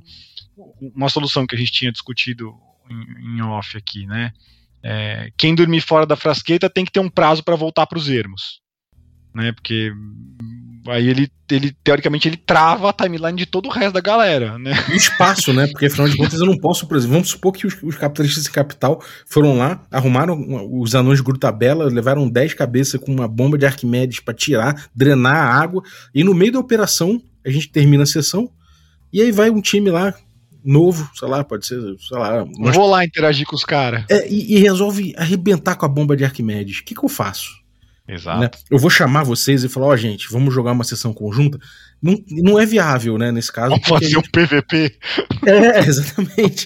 [0.80, 2.54] uma solução que a gente tinha discutido
[2.90, 4.34] em, em off aqui, né?
[4.84, 8.10] É, quem dormir fora da frasqueta tem que ter um prazo para voltar para os
[8.10, 8.60] ermos.
[9.34, 9.92] Né, porque
[10.88, 14.72] aí ele, ele, teoricamente, ele trava a timeline de todo o resto da galera, né?
[14.92, 15.68] E espaço, né?
[15.68, 18.44] Porque afinal de contas eu não posso, por exemplo, vamos supor que os, os capitalistas
[18.44, 20.38] de capital foram lá, arrumaram
[20.80, 25.36] os anões de Grutabela, levaram 10 cabeças com uma bomba de Arquimedes para tirar, drenar
[25.36, 28.50] a água, e no meio da operação a gente termina a sessão,
[29.12, 30.13] e aí vai um time lá
[30.68, 32.46] novo, sei lá, pode ser, sei lá.
[32.58, 32.76] Nós...
[32.76, 34.04] Vou lá interagir com os caras.
[34.10, 36.80] É, e, e, resolve arrebentar com a bomba de Arquimedes.
[36.80, 37.66] O que, que eu faço?
[38.06, 38.40] Exato.
[38.40, 38.50] Né?
[38.70, 41.58] Eu vou chamar vocês e falar, ó, oh, gente, vamos jogar uma sessão conjunta.
[42.02, 43.72] Não, não é viável, né, nesse caso.
[43.72, 44.98] Vamos fazer um PVP.
[45.46, 46.66] É, exatamente.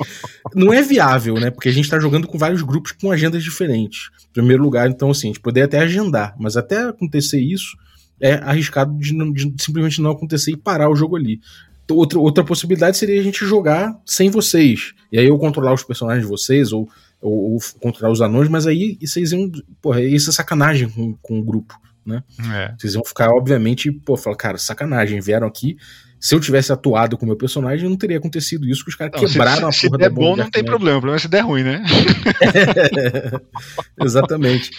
[0.56, 4.10] não é viável, né, porque a gente tá jogando com vários grupos com agendas diferentes.
[4.30, 7.78] Em primeiro lugar, então, assim, a gente poderia até agendar, mas até acontecer isso,
[8.20, 11.40] é arriscado de, não, de, simplesmente não acontecer e parar o jogo ali
[11.89, 14.94] outra, outra possibilidade seria a gente jogar sem vocês.
[15.12, 16.89] E aí eu controlar os personagens de vocês, ou,
[17.22, 19.52] ou, ou controlar os anões, mas aí vocês iam.
[19.82, 22.24] Porra, isso é sacanagem com, com o grupo, né?
[22.54, 22.74] É.
[22.78, 25.78] Vocês iam ficar, obviamente, pô, falar, cara, sacanagem, vieram aqui.
[26.20, 29.20] Se eu tivesse atuado com o meu personagem, não teria acontecido isso, que os caras
[29.20, 31.41] quebraram se, a porra se der bom, não tem problema, o problema é se der
[31.41, 31.84] ruim, né?
[33.98, 34.70] é, exatamente.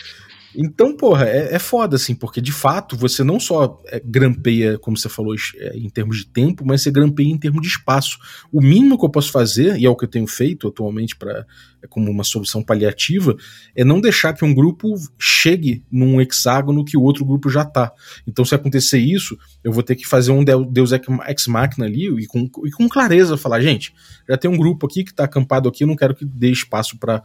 [0.55, 4.97] Então, porra, é, é foda, assim, porque de fato você não só é, grampeia, como
[4.97, 8.19] você falou, é, em termos de tempo, mas você grampeia em termos de espaço.
[8.53, 11.47] O mínimo que eu posso fazer, e é o que eu tenho feito atualmente para
[11.83, 13.37] é como uma solução paliativa,
[13.75, 17.93] é não deixar que um grupo chegue num hexágono que o outro grupo já tá.
[18.25, 22.27] Então, se acontecer isso, eu vou ter que fazer um Deus Ex Machina ali e
[22.27, 23.93] com, e com clareza falar, gente,
[24.29, 26.97] já tem um grupo aqui que tá acampado aqui, eu não quero que dê espaço
[26.97, 27.21] para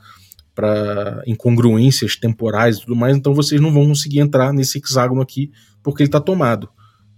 [0.58, 5.52] para incongruências temporais e tudo mais, então vocês não vão conseguir entrar nesse hexágono aqui
[5.84, 6.68] porque ele está tomado.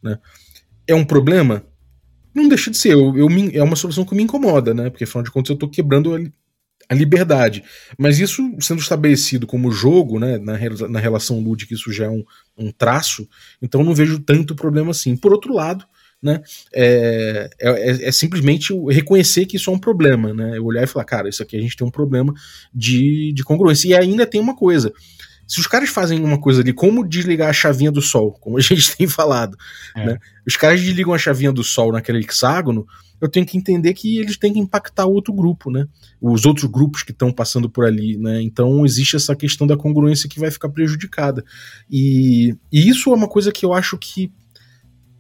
[0.04, 0.20] Né?
[0.86, 1.64] É um problema?
[2.36, 4.90] Não deixa de ser, eu, eu me, é uma solução que me incomoda, né?
[4.90, 6.20] Porque afinal de contas eu estou quebrando a,
[6.90, 7.64] a, liberdade.
[7.98, 10.58] Mas isso sendo estabelecido como jogo, né, na,
[10.90, 12.26] na relação lúdica, isso já é um,
[12.58, 13.26] um traço,
[13.62, 15.16] então não vejo tanto problema assim.
[15.16, 15.86] Por outro lado,
[16.22, 16.42] né?
[16.74, 20.58] É, é, é, simplesmente reconhecer que isso é um problema, né?
[20.58, 22.34] Eu olhar e falar, cara, isso aqui a gente tem um problema
[22.74, 23.88] de, de congruência.
[23.88, 24.92] E ainda tem uma coisa.
[25.48, 28.62] Se os caras fazem uma coisa ali, como desligar a chavinha do sol, como a
[28.62, 29.58] gente tem falado,
[29.96, 30.06] é.
[30.06, 30.20] né?
[30.46, 32.86] Os caras desligam a chavinha do sol naquele hexágono,
[33.22, 35.88] eu tenho que entender que eles têm que impactar outro grupo, né?
[36.22, 38.42] Os outros grupos que estão passando por ali, né?
[38.42, 41.44] Então existe essa questão da congruência que vai ficar prejudicada.
[41.90, 44.32] E, e isso é uma coisa que eu acho que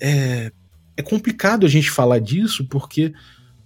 [0.01, 0.51] é,
[0.99, 3.13] é complicado a gente falar disso porque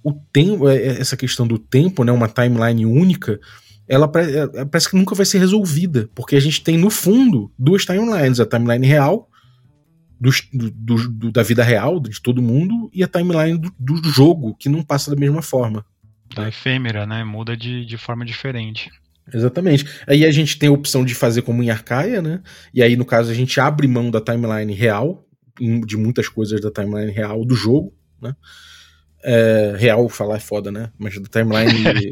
[0.04, 3.40] o tempo, é, é, essa questão do tempo, né, uma timeline única,
[3.88, 7.86] ela é, parece que nunca vai ser resolvida, porque a gente tem no fundo duas
[7.86, 9.28] timelines, a timeline real
[10.22, 14.56] do, do, do, da vida real de todo mundo e a timeline do, do jogo
[14.56, 15.84] que não passa da mesma forma.
[16.36, 17.24] Da efêmera, né?
[17.24, 18.92] Muda de, de forma diferente.
[19.34, 19.86] Exatamente.
[20.06, 22.42] Aí a gente tem a opção de fazer como em Arcaia, né?
[22.74, 25.26] E aí, no caso, a gente abre mão da timeline real
[25.60, 28.36] de muitas coisas da timeline real do jogo, né?
[29.26, 30.92] É, real falar é foda, né?
[31.00, 32.12] Mas da timeline.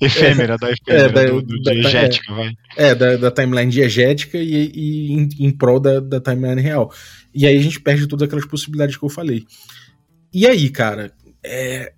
[0.00, 2.52] efêmera, da efêmera, é, da, do, do da, diegética, é, vai.
[2.76, 6.92] É, da, da timeline diegética e, e em, em prol da, da timeline real.
[7.34, 9.46] E aí a gente perde todas aquelas possibilidades que eu falei.
[10.32, 11.10] E aí, cara,
[11.42, 11.94] é,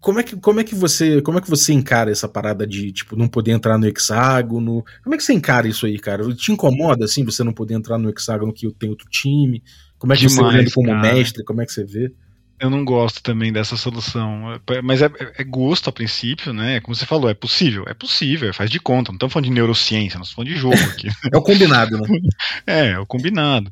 [0.00, 2.92] como é que, como é que você como é que você encara essa parada de
[2.92, 4.84] tipo não poder entrar no hexágono?
[5.02, 6.32] Como é que você encara isso aí, cara?
[6.34, 9.62] Te incomoda assim você não poder entrar no hexágono que tem outro time?
[9.98, 11.14] Como é que Demais, você olhando como cara.
[11.14, 12.12] mestre, como é que você vê?
[12.60, 14.60] Eu não gosto também dessa solução.
[14.82, 16.80] Mas é, é, gosto a princípio, né?
[16.80, 17.84] Como você falou, é possível.
[17.86, 19.12] É possível, faz de conta.
[19.12, 21.08] Não estamos falando de neurociência, nós estamos falando de jogo aqui.
[21.32, 22.08] é o combinado, né?
[22.66, 23.70] É, é o combinado.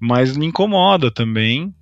[0.00, 1.72] Mas me incomoda também.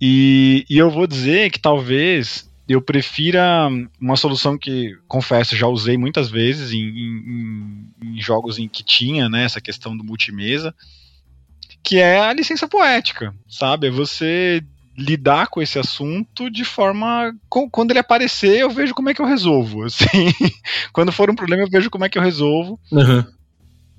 [0.00, 3.68] E, e eu vou dizer que talvez eu prefira
[4.00, 9.28] uma solução que, confesso, já usei muitas vezes em, em, em, jogos em que tinha
[9.28, 10.74] né, essa questão do multimesa,
[11.82, 13.88] que é a licença poética, sabe?
[13.88, 14.64] É você
[14.96, 17.34] lidar com esse assunto de forma.
[17.48, 19.82] Quando ele aparecer, eu vejo como é que eu resolvo.
[19.84, 20.32] Assim,
[20.92, 22.80] quando for um problema, eu vejo como é que eu resolvo.
[22.90, 23.24] Uhum.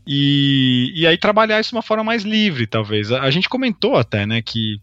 [0.07, 3.11] E, e aí trabalhar isso de uma forma mais livre, talvez.
[3.11, 4.79] A, a gente comentou até, né, que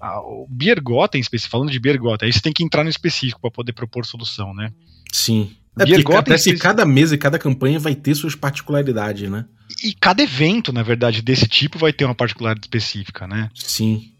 [0.00, 4.06] o Biergotten, falando de Biergotten, aí você tem que entrar no específico para poder propor
[4.06, 4.72] solução, né?
[5.12, 5.54] Sim.
[5.78, 9.46] É parece que cada mesa e cada campanha vai ter suas particularidades, né?
[9.82, 13.48] E cada evento, na verdade, desse tipo vai ter uma particularidade específica, né?
[13.54, 14.12] Sim.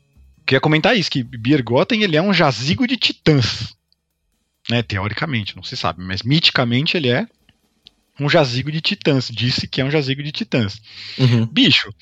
[0.46, 3.74] Queria comentar isso, que Biergotten ele é um jazigo de titãs.
[4.68, 7.26] Né, teoricamente, não se sabe, mas miticamente ele é
[8.20, 9.28] um jazigo de titãs.
[9.28, 10.80] Disse que é um jazigo de titãs.
[11.18, 11.46] Uhum.
[11.46, 11.92] Bicho,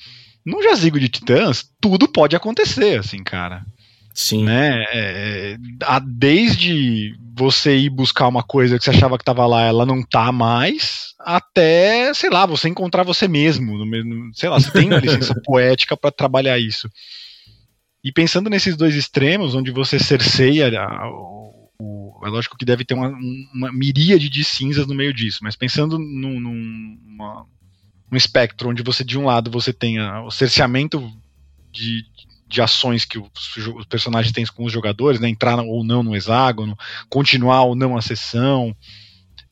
[0.45, 3.65] num jazigo de titãs, tudo pode acontecer, assim, cara.
[4.13, 4.43] Sim.
[4.43, 4.83] Né?
[4.91, 9.85] É, é desde você ir buscar uma coisa que você achava que estava lá, ela
[9.85, 13.77] não tá mais, até, sei lá, você encontrar você mesmo.
[13.77, 16.89] No, sei lá, você tem uma licença poética para trabalhar isso.
[18.03, 20.69] E pensando nesses dois extremos, onde você cerceia
[21.05, 23.09] o, o, é lógico que deve ter uma,
[23.53, 27.45] uma miríade de cinzas no meio disso, mas pensando num, numa
[28.11, 31.11] um espectro onde você de um lado você tem o cerceamento
[31.71, 32.05] de,
[32.47, 36.15] de ações que os, os, personagens têm com os jogadores, né, entrar ou não no
[36.15, 36.77] hexágono,
[37.09, 38.75] continuar ou não a sessão,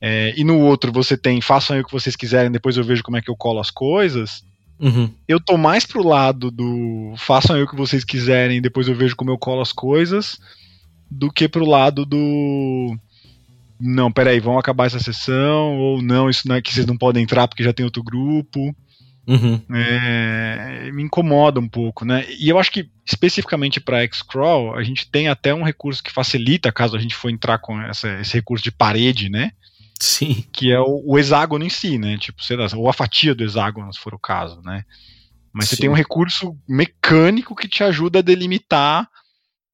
[0.00, 3.02] é, e no outro você tem façam aí o que vocês quiserem, depois eu vejo
[3.02, 4.44] como é que eu colo as coisas.
[4.78, 5.12] Uhum.
[5.26, 9.16] Eu tô mais pro lado do façam aí o que vocês quiserem, depois eu vejo
[9.16, 10.38] como eu colo as coisas,
[11.10, 12.96] do que pro lado do
[13.80, 17.22] não, peraí, vamos acabar essa sessão, ou não, isso não é que vocês não podem
[17.22, 18.74] entrar porque já tem outro grupo.
[19.26, 19.60] Uhum.
[19.74, 22.24] É, me incomoda um pouco, né?
[22.38, 26.72] E eu acho que especificamente para X-Crawl, a gente tem até um recurso que facilita
[26.72, 29.52] caso a gente for entrar com essa, esse recurso de parede, né?
[30.00, 30.44] Sim.
[30.50, 32.16] Que é o, o, hexágono em si, né?
[32.16, 34.84] Tipo, sei lá, ou a fatia do hexágono, se for o caso, né?
[35.52, 35.76] Mas Sim.
[35.76, 39.08] você tem um recurso mecânico que te ajuda a delimitar,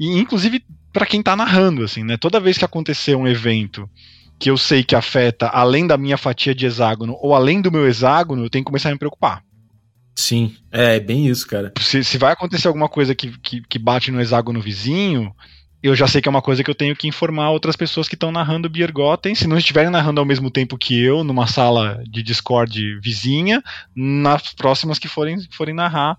[0.01, 0.65] e inclusive
[0.95, 2.17] para quem tá narrando, assim, né?
[2.17, 3.91] Toda vez que acontecer um evento
[4.39, 7.87] que eu sei que afeta além da minha fatia de hexágono ou além do meu
[7.87, 9.43] hexágono, eu tenho que começar a me preocupar.
[10.15, 11.73] Sim, é bem isso, cara.
[11.81, 15.35] Se, se vai acontecer alguma coisa que, que, que bate no hexágono vizinho,
[15.85, 18.15] eu já sei que é uma coisa que eu tenho que informar outras pessoas que
[18.15, 22.23] estão narrando Biergotten, se não estiverem narrando ao mesmo tempo que eu, numa sala de
[22.23, 23.63] Discord vizinha,
[23.95, 26.17] nas próximas que forem, forem narrar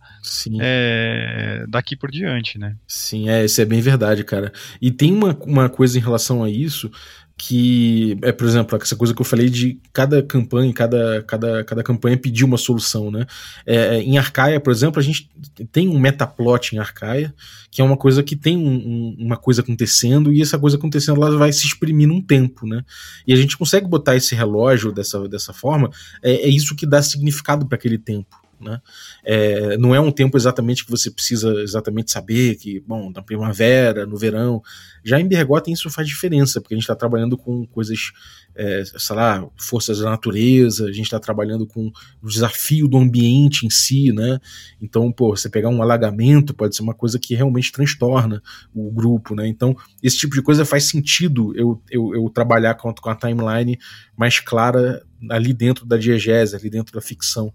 [0.62, 2.76] é, daqui por diante, né?
[2.88, 4.54] Sim, é, isso é bem verdade, cara.
[4.80, 6.92] E tem uma, uma coisa em relação a isso
[7.38, 11.84] que é, por exemplo, essa coisa que eu falei de cada campanha, cada, cada, cada
[11.84, 13.26] campanha pedir uma solução, né?
[13.66, 15.30] É, é, em Arcaia, por exemplo, a gente
[15.72, 17.34] tem um metaplot em Arcaia,
[17.70, 21.22] que é uma coisa que tem um, um, uma coisa acontecendo, e essa coisa acontecendo
[21.22, 22.84] ela vai se exprimir num tempo, né?
[23.28, 25.90] E a gente consegue botar esse relógio dessa, dessa forma,
[26.24, 28.45] é, é isso que dá significado para aquele tempo.
[28.60, 28.82] Né?
[29.24, 34.06] É, não é um tempo exatamente que você precisa exatamente saber que, bom, na primavera,
[34.06, 34.62] no verão.
[35.04, 38.12] Já em Bergotten isso faz diferença, porque a gente está trabalhando com coisas,
[38.56, 41.92] é, sei lá, forças da natureza, a gente está trabalhando com
[42.22, 44.40] o desafio do ambiente em si, né?
[44.82, 48.42] Então, pô, você pegar um alagamento pode ser uma coisa que realmente transtorna
[48.74, 49.48] o grupo, né?
[49.48, 53.78] Então, esse tipo de coisa faz sentido eu, eu, eu trabalhar com, com a timeline
[54.18, 57.54] mais clara ali dentro da diegese, ali dentro da ficção.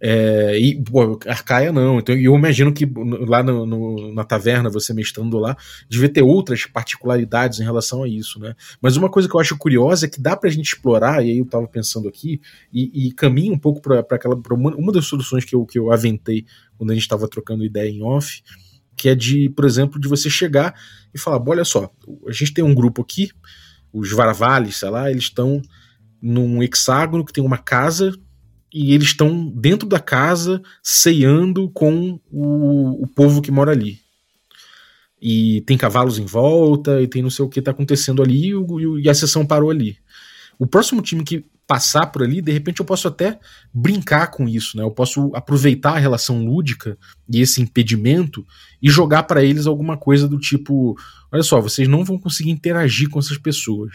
[0.00, 1.98] É, e, pô, Arcaia não.
[1.98, 2.88] Então, eu imagino que
[3.26, 5.56] lá no, no, na taverna, você mestrando lá,
[5.88, 8.54] devia ter outras particularidades em relação a isso, né?
[8.80, 11.38] Mas uma coisa que eu acho curiosa é que dá pra gente explorar, e aí
[11.38, 12.40] eu tava pensando aqui,
[12.72, 14.40] e, e caminha um pouco para aquela.
[14.40, 16.46] Pra uma, uma das soluções que eu, que eu aventei
[16.76, 18.42] quando a gente estava trocando ideia em off,
[18.96, 20.74] que é de, por exemplo, de você chegar
[21.12, 21.90] e falar: olha só,
[22.26, 23.30] a gente tem um grupo aqui,
[23.92, 25.60] os Varavales, sei lá, eles estão
[26.20, 28.12] num hexágono que tem uma casa
[28.72, 34.00] e eles estão dentro da casa ceando com o, o povo que mora ali.
[35.20, 39.02] E tem cavalos em volta, e tem não sei o que está acontecendo ali, e,
[39.02, 39.98] e a sessão parou ali.
[40.58, 43.38] O próximo time que passar por ali, de repente eu posso até
[43.72, 44.82] brincar com isso, né?
[44.82, 46.96] Eu posso aproveitar a relação lúdica
[47.30, 48.44] e esse impedimento
[48.82, 50.96] e jogar para eles alguma coisa do tipo:
[51.30, 53.92] olha só, vocês não vão conseguir interagir com essas pessoas.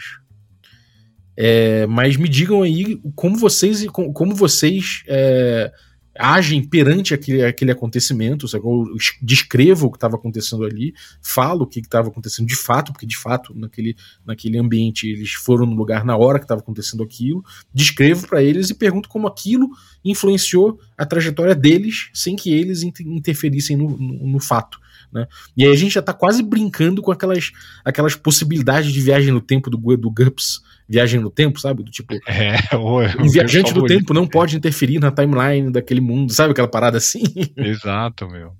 [1.36, 5.72] É, mas me digam aí como vocês, como vocês é,
[6.16, 8.64] agem perante aquele, aquele acontecimento, sabe?
[8.64, 13.06] eu descrevo o que estava acontecendo ali, falo o que estava acontecendo de fato, porque
[13.06, 17.44] de fato naquele, naquele ambiente eles foram no lugar na hora que estava acontecendo aquilo,
[17.72, 19.68] descrevo para eles e pergunto como aquilo
[20.04, 24.78] influenciou a trajetória deles sem que eles interferissem no, no, no fato.
[25.12, 25.26] Né?
[25.56, 27.50] E aí a gente já está quase brincando com aquelas,
[27.84, 31.82] aquelas possibilidades de viagem no tempo do, do GURPS, viagem no tempo, sabe?
[31.82, 32.14] Do tipo.
[32.26, 32.56] É,
[33.20, 37.22] um viajante do tempo não pode interferir na timeline daquele mundo, sabe aquela parada assim?
[37.56, 38.52] Exato, meu.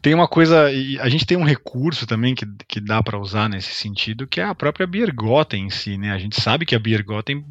[0.00, 0.66] Tem uma coisa,
[1.00, 4.44] a gente tem um recurso também que, que dá para usar nesse sentido, que é
[4.44, 6.12] a própria Biergotten em si, né?
[6.12, 7.44] A gente sabe que a Biergotten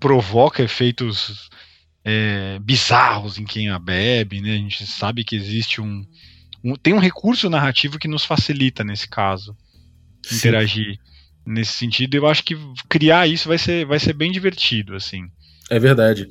[0.00, 1.48] provoca efeitos
[2.04, 4.54] é, bizarros em quem a bebe, né?
[4.54, 6.04] A gente sabe que existe um,
[6.64, 9.56] um, tem um recurso narrativo que nos facilita nesse caso
[10.24, 10.36] Sim.
[10.36, 10.98] interagir
[11.46, 12.16] nesse sentido.
[12.16, 12.56] Eu acho que
[12.88, 15.24] criar isso vai ser, vai ser bem divertido, assim.
[15.70, 16.28] É verdade.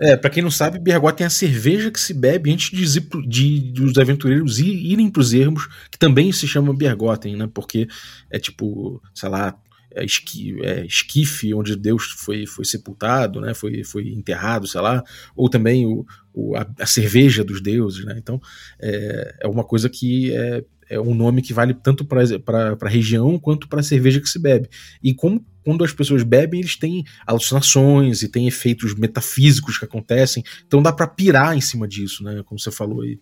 [0.00, 3.72] É, para quem não sabe, Bergot tem a cerveja que se bebe antes de, de,
[3.72, 7.48] de os aventureiros ir, irem pros ermos, que também se chama Bergotten, né?
[7.52, 7.88] Porque
[8.30, 9.58] é tipo, sei lá,
[9.90, 13.54] é, esqui, é, esquife onde Deus foi, foi sepultado, né?
[13.54, 15.02] Foi, foi enterrado, sei lá,
[15.34, 18.14] ou também o, o a, a, cerveja dos deuses, né?
[18.16, 18.40] Então
[18.78, 23.38] é, é uma coisa que é, é um nome que vale tanto para a região
[23.38, 24.68] quanto para a cerveja que se bebe.
[25.02, 30.42] E como quando as pessoas bebem, eles têm alucinações e têm efeitos metafísicos que acontecem.
[30.66, 32.42] Então dá para pirar em cima disso, né?
[32.44, 33.20] Como você falou aí.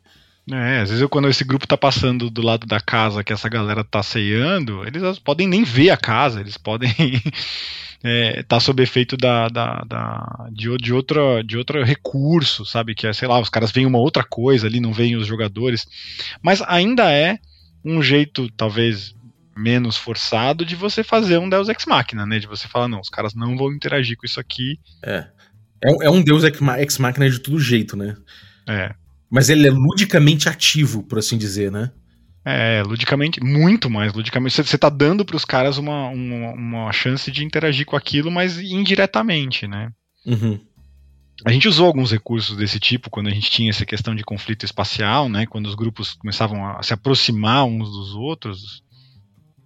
[0.53, 3.49] É, às vezes eu, quando esse grupo tá passando do lado da casa que essa
[3.49, 6.95] galera tá ceando, eles podem nem ver a casa, eles podem
[8.05, 12.95] é, tá sob efeito da, da, da, de, de, outra, de outro recurso, sabe?
[12.95, 15.85] Que é, sei lá, os caras veem uma outra coisa ali, não veem os jogadores.
[16.41, 17.41] Mas ainda é
[17.87, 19.14] um jeito, talvez,
[19.57, 22.41] menos forçado de você fazer um Deus Ex Machina, né?
[22.41, 24.78] De você falar, não, os caras não vão interagir com isso aqui.
[25.03, 25.28] É.
[25.84, 28.16] É, é um Deus Ex Machina de todo jeito, né?
[28.68, 28.93] É.
[29.30, 31.91] Mas ele é ludicamente ativo, por assim dizer, né?
[32.45, 34.62] É, ludicamente, muito mais ludicamente.
[34.62, 38.59] Você tá dando para os caras uma, uma, uma, chance de interagir com aquilo, mas
[38.59, 39.91] indiretamente, né?
[40.24, 40.61] Uhum.
[41.45, 44.64] A gente usou alguns recursos desse tipo quando a gente tinha essa questão de conflito
[44.64, 45.47] espacial, né?
[45.47, 48.82] Quando os grupos começavam a se aproximar uns dos outros.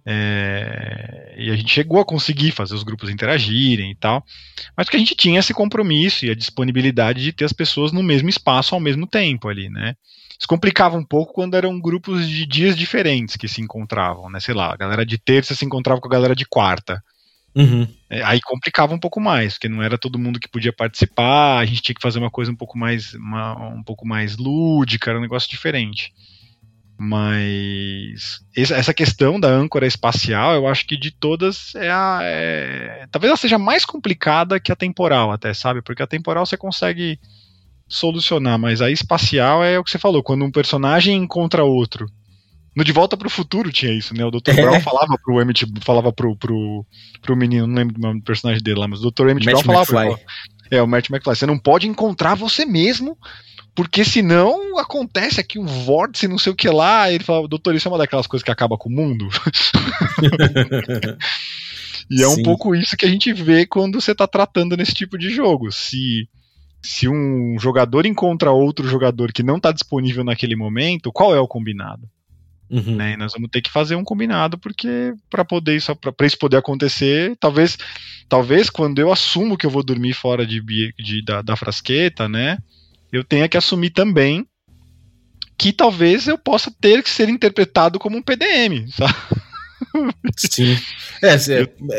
[0.03, 4.25] É, e a gente chegou a conseguir fazer os grupos interagirem e tal,
[4.75, 8.01] mas que a gente tinha esse compromisso e a disponibilidade de ter as pessoas no
[8.01, 9.95] mesmo espaço ao mesmo tempo ali, né?
[10.39, 14.39] Isso complicava um pouco quando eram grupos de dias diferentes que se encontravam, né?
[14.39, 17.01] Sei lá, a galera de terça se encontrava com a galera de quarta.
[17.55, 17.87] Uhum.
[18.11, 21.65] É, aí complicava um pouco mais, porque não era todo mundo que podia participar, a
[21.65, 25.17] gente tinha que fazer uma coisa um pouco mais, uma, um pouco mais lúdica, era
[25.17, 26.13] um negócio diferente.
[26.99, 32.19] Mas essa questão da âncora espacial, eu acho que de todas é a.
[32.21, 35.81] É, talvez ela seja mais complicada que a temporal, até, sabe?
[35.81, 37.17] Porque a temporal você consegue
[37.87, 42.07] solucionar, mas a espacial é o que você falou, quando um personagem encontra outro
[42.75, 44.23] no De Volta para o Futuro tinha isso, né?
[44.25, 44.51] O Dr.
[44.51, 44.61] É.
[44.61, 46.85] Brown falava pro Emmett, falava pro, pro,
[47.21, 49.29] pro menino, não lembro do personagem dele lá, mas o Dr.
[49.29, 50.15] Emmett Brown falava McFly.
[50.15, 51.35] pro, É, o Matt McFly.
[51.35, 53.17] Você não pode encontrar você mesmo,
[53.75, 57.11] porque senão acontece aqui um vórtice, não sei o que lá.
[57.11, 59.27] ele fala, doutor, isso é uma daquelas coisas que acaba com o mundo.
[62.09, 62.39] e é Sim.
[62.39, 65.71] um pouco isso que a gente vê quando você está tratando nesse tipo de jogo.
[65.71, 66.27] Se
[66.83, 71.47] se um jogador encontra outro jogador que não está disponível naquele momento, qual é o
[71.47, 72.09] combinado?
[72.71, 72.95] Uhum.
[72.95, 73.13] Né?
[73.13, 76.55] E nós vamos ter que fazer um combinado porque para poder isso para isso poder
[76.55, 77.77] acontecer, talvez
[78.29, 80.61] talvez quando eu assumo que eu vou dormir fora de,
[80.97, 82.57] de da, da frasqueta, né?
[83.11, 84.47] Eu tenha que assumir também
[85.57, 89.13] que talvez eu possa ter que ser interpretado como um PDM, sabe?
[90.37, 90.77] Sim.
[91.21, 91.35] É,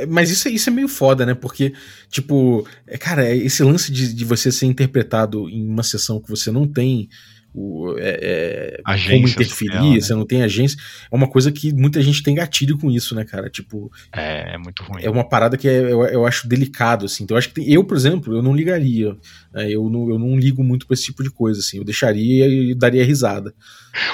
[0.01, 1.35] é, mas isso, isso é meio foda, né?
[1.35, 1.75] Porque,
[2.09, 6.51] tipo, é, cara, esse lance de, de você ser interpretado em uma sessão que você
[6.51, 7.09] não tem
[7.55, 10.01] o, é, é, como interferir, social, né?
[10.01, 10.79] você não tem agência.
[11.11, 13.51] É uma coisa que muita gente tem gatilho com isso, né, cara?
[13.51, 13.91] Tipo.
[14.13, 15.03] É, é muito ruim.
[15.03, 17.25] É uma parada que é, eu, eu acho delicado, assim.
[17.25, 19.17] Então eu acho que tem, eu, por exemplo, eu não ligaria.
[19.53, 19.71] Né?
[19.71, 21.79] Eu, não, eu não ligo muito pra esse tipo de coisa, assim.
[21.79, 23.55] Eu deixaria e daria risada.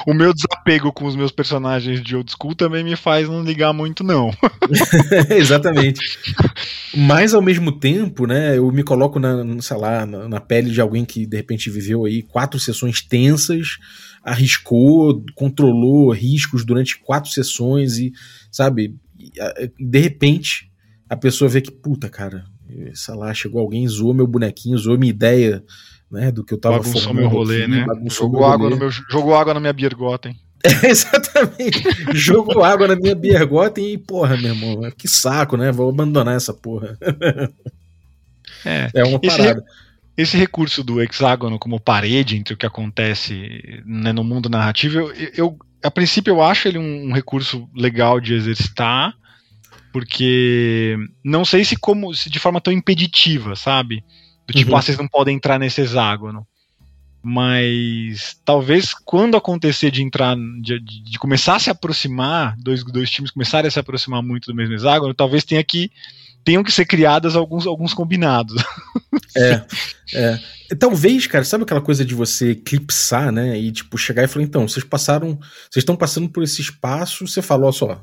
[0.06, 3.72] O meu desapego com os meus personagens de old school também me faz não ligar
[3.72, 4.30] muito, não.
[5.30, 6.00] Exatamente.
[6.96, 10.80] Mas ao mesmo tempo, né, eu me coloco na, sei lá, na, na pele de
[10.80, 13.78] alguém que de repente viveu aí quatro sessões tensas,
[14.22, 18.12] arriscou, controlou riscos durante quatro sessões e,
[18.50, 18.96] sabe,
[19.78, 20.70] de repente
[21.08, 22.44] a pessoa vê que, puta, cara,
[22.94, 25.64] sei lá, chegou alguém, zoou meu bonequinho, zoou minha ideia,
[26.10, 27.86] né, do que eu tava bagunçou meu rolê, aqui, né?
[28.10, 30.36] Jogou água, no meu, jogou água na minha Biergotten.
[30.64, 31.82] É, exatamente.
[32.14, 35.70] Jogou água na minha Biergotten e, porra, meu irmão, que saco, né?
[35.70, 36.98] Vou abandonar essa porra.
[38.64, 39.64] É, é uma parada.
[40.16, 44.98] Esse, esse recurso do hexágono como parede entre o que acontece né, no mundo narrativo,
[44.98, 49.14] eu, eu, a princípio eu acho ele um, um recurso legal de exercitar,
[49.92, 54.02] porque não sei se como se de forma tão impeditiva, sabe?
[54.48, 54.78] Do tipo, uhum.
[54.78, 56.46] ah, vocês não podem entrar nesse hexágono.
[57.22, 63.30] Mas talvez quando acontecer de entrar, de, de, começar a se aproximar, dois, dois times
[63.30, 65.90] começarem a se aproximar muito do mesmo hexágono, talvez tenha que
[66.44, 68.62] tenham que ser criadas alguns, alguns combinados.
[69.36, 69.62] É,
[70.14, 70.40] é.
[70.80, 73.56] Talvez, cara, sabe aquela coisa de você eclipsar, né?
[73.56, 75.38] E tipo, chegar e falar, então, vocês passaram.
[75.70, 78.02] Vocês estão passando por esse espaço, você falou, só,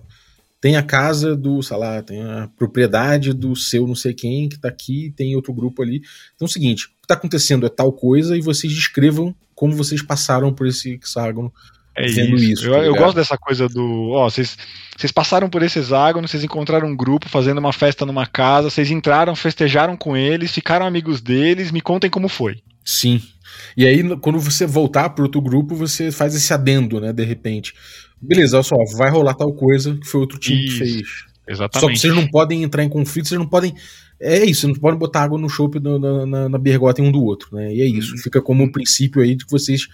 [0.65, 4.57] tem a casa do, sei lá, tem a propriedade do seu não sei quem que
[4.57, 5.97] tá aqui, tem outro grupo ali.
[6.33, 9.75] Então é o seguinte, o que tá acontecendo é tal coisa e vocês descrevam como
[9.75, 11.53] vocês passaram por esse hexágono
[11.95, 12.33] é isso.
[12.33, 14.09] isso eu, tá eu, gosto dessa coisa do.
[14.13, 14.57] Ó, vocês,
[14.97, 18.89] vocês passaram por esse hexágono, vocês encontraram um grupo fazendo uma festa numa casa, vocês
[18.89, 22.63] entraram, festejaram com eles, ficaram amigos deles, me contem como foi.
[22.83, 23.21] Sim.
[23.75, 27.11] E aí, quando você voltar para outro grupo, você faz esse adendo, né?
[27.11, 27.73] De repente.
[28.21, 31.07] Beleza, olha só, vai rolar tal coisa que foi outro time isso, que fez.
[31.47, 31.79] Exatamente.
[31.79, 33.73] Só que vocês não podem entrar em conflito, vocês não podem.
[34.19, 37.23] É isso, vocês não podem botar água no chope na, na, na bergota um do
[37.23, 37.73] outro, né?
[37.73, 38.13] E é isso.
[38.13, 38.17] Uhum.
[38.17, 39.87] Fica como um princípio aí de que vocês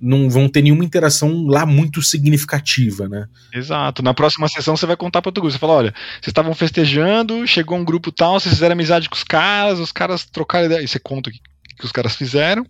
[0.00, 3.26] não vão ter nenhuma interação lá muito significativa, né?
[3.52, 4.02] Exato.
[4.02, 5.52] Na próxima sessão você vai contar para outro grupo.
[5.52, 9.24] Você fala, olha, vocês estavam festejando, chegou um grupo tal, vocês fizeram amizade com os
[9.24, 10.82] caras, os caras trocaram ideia.
[10.82, 11.40] E você conta o que,
[11.78, 12.64] que os caras fizeram.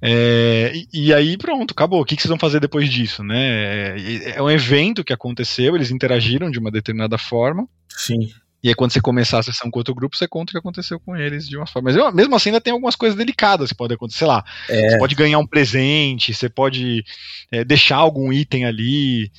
[0.00, 2.00] É, e, e, aí pronto, acabou.
[2.00, 3.98] O que, que, vocês vão fazer depois disso, né?
[3.98, 7.68] É, é um evento que aconteceu, eles interagiram de uma determinada forma.
[7.88, 8.28] Sim.
[8.62, 10.98] E aí, quando você começar a sessão com outro grupo, você conta o que aconteceu
[10.98, 11.92] com eles de uma forma.
[11.92, 14.18] Mas mesmo assim, ainda tem algumas coisas delicadas que podem acontecer.
[14.18, 14.90] Sei lá, é.
[14.90, 17.04] você pode ganhar um presente, você pode
[17.52, 19.30] é, deixar algum item ali,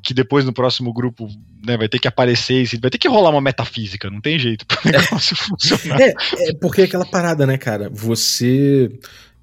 [0.00, 1.28] que depois no próximo grupo
[1.66, 4.78] né, vai ter que aparecer, vai ter que rolar uma metafísica, não tem jeito para
[4.84, 6.00] o negócio funcionar.
[6.00, 7.90] É, é, porque é aquela parada, né, cara?
[7.92, 8.90] Você.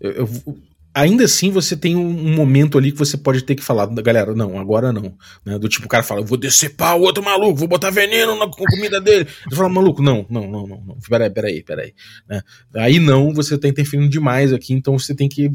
[0.06, 0.58] Eu, eu,
[0.96, 4.58] ainda assim você tem um, momento ali que você pode ter que falar, galera, não,
[4.58, 5.14] agora não.
[5.46, 5.60] Né?
[5.60, 8.50] Do tipo, o cara fala, eu vou decepar o outro maluco, vou botar veneno na
[8.50, 9.28] comida dele.
[9.50, 10.98] Você fala, maluco, não, não, não, não, não.
[11.10, 11.94] Peraí, peraí, peraí.
[12.30, 12.42] Né?
[12.76, 15.52] Aí não, você tá interferindo demais aqui, então você tem que,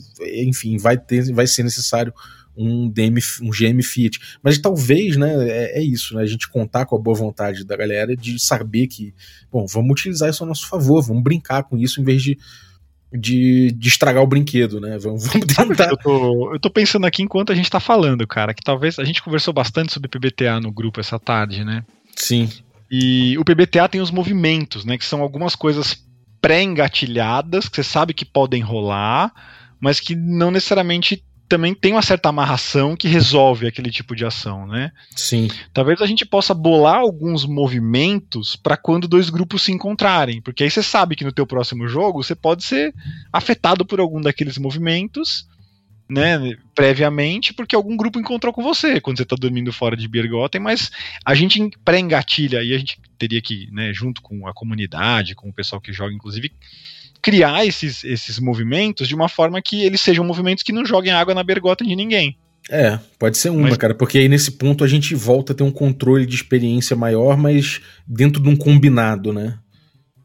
[0.47, 2.13] enfim, vai, ter, vai ser necessário
[2.55, 4.19] um, DM, um GM Fiat.
[4.43, 7.77] Mas talvez, né, é, é, isso, né, a gente contar com a boa vontade da
[7.77, 9.15] galera de saber que,
[9.51, 12.37] bom, vamos utilizar isso a nosso favor, vamos brincar com isso em vez de
[13.13, 14.99] de, de estragar o brinquedo, né?
[14.99, 15.91] Vamos, vamos tentar.
[15.91, 19.05] Eu tô, eu tô pensando aqui enquanto a gente tá falando, cara, que talvez a
[19.05, 21.85] gente conversou bastante sobre PBTA no grupo essa tarde, né?
[22.15, 22.49] Sim.
[22.91, 24.97] E o PBTA tem os movimentos, né?
[24.99, 26.05] Que são algumas coisas
[26.41, 29.33] pré-engatilhadas, que você sabe que podem rolar,
[29.81, 34.69] mas que não necessariamente também tem uma certa amarração que resolve aquele tipo de ação,
[34.69, 34.93] né?
[35.17, 35.49] Sim.
[35.75, 40.71] Talvez a gente possa bolar alguns movimentos para quando dois grupos se encontrarem, porque aí
[40.71, 42.95] você sabe que no teu próximo jogo você pode ser
[43.33, 45.45] afetado por algum daqueles movimentos,
[46.09, 50.61] né, previamente, porque algum grupo encontrou com você quando você está dormindo fora de Birgotten,
[50.61, 50.89] mas
[51.25, 55.53] a gente pré-engatilha e a gente teria que, né, junto com a comunidade, com o
[55.53, 56.53] pessoal que joga, inclusive,
[57.23, 61.35] criar esses, esses movimentos de uma forma que eles sejam movimentos que não joguem água
[61.35, 62.37] na bergota de ninguém.
[62.71, 63.77] É, pode ser uma, mas...
[63.77, 67.37] cara, porque aí nesse ponto a gente volta a ter um controle de experiência maior,
[67.37, 69.59] mas dentro de um combinado, né?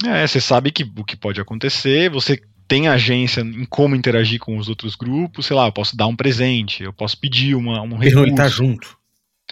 [0.06, 4.58] É, você sabe que o que pode acontecer, você tem agência em como interagir com
[4.58, 7.96] os outros grupos, sei lá, eu posso dar um presente, eu posso pedir uma, um
[7.96, 8.16] recurso.
[8.16, 8.98] Pernoitar junto.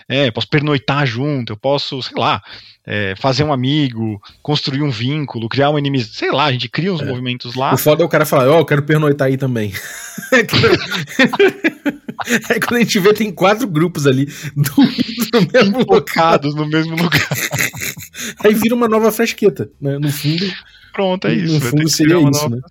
[0.07, 2.41] É, eu posso pernoitar junto, eu posso, sei lá,
[2.85, 6.93] é, fazer um amigo, construir um vínculo, criar um inimigo, sei lá, a gente cria
[6.93, 7.05] uns é.
[7.05, 7.73] movimentos lá.
[7.73, 9.73] O foda é o cara falar, ó, oh, eu quero pernoitar aí também.
[12.49, 14.25] é quando a gente vê, tem quatro grupos ali
[14.55, 14.73] do,
[15.33, 17.29] no mesmo Infocados no mesmo lugar.
[18.43, 19.97] aí vira uma nova fresqueta, né?
[19.97, 20.45] No fundo.
[20.93, 21.55] Pronto, é isso.
[21.55, 22.61] No fundo seria isso, né?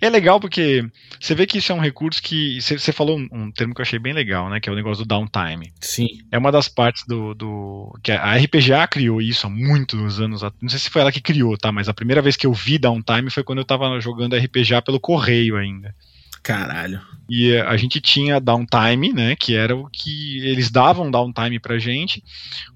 [0.00, 0.84] É legal porque
[1.20, 2.60] você vê que isso é um recurso que.
[2.60, 4.58] Você falou um, termo que eu achei bem legal, né?
[4.58, 5.72] Que é o negócio do downtime.
[5.80, 6.08] Sim.
[6.32, 7.34] É uma das partes do.
[7.34, 10.42] do que a RPGA criou isso há muitos anos.
[10.60, 11.70] Não sei se foi ela que criou, tá?
[11.70, 14.98] Mas a primeira vez que eu vi downtime foi quando eu tava jogando RPGA pelo
[14.98, 15.94] correio ainda.
[16.42, 17.00] Caralho.
[17.28, 19.36] E a gente tinha downtime, né?
[19.36, 22.24] Que era o que eles davam downtime pra gente,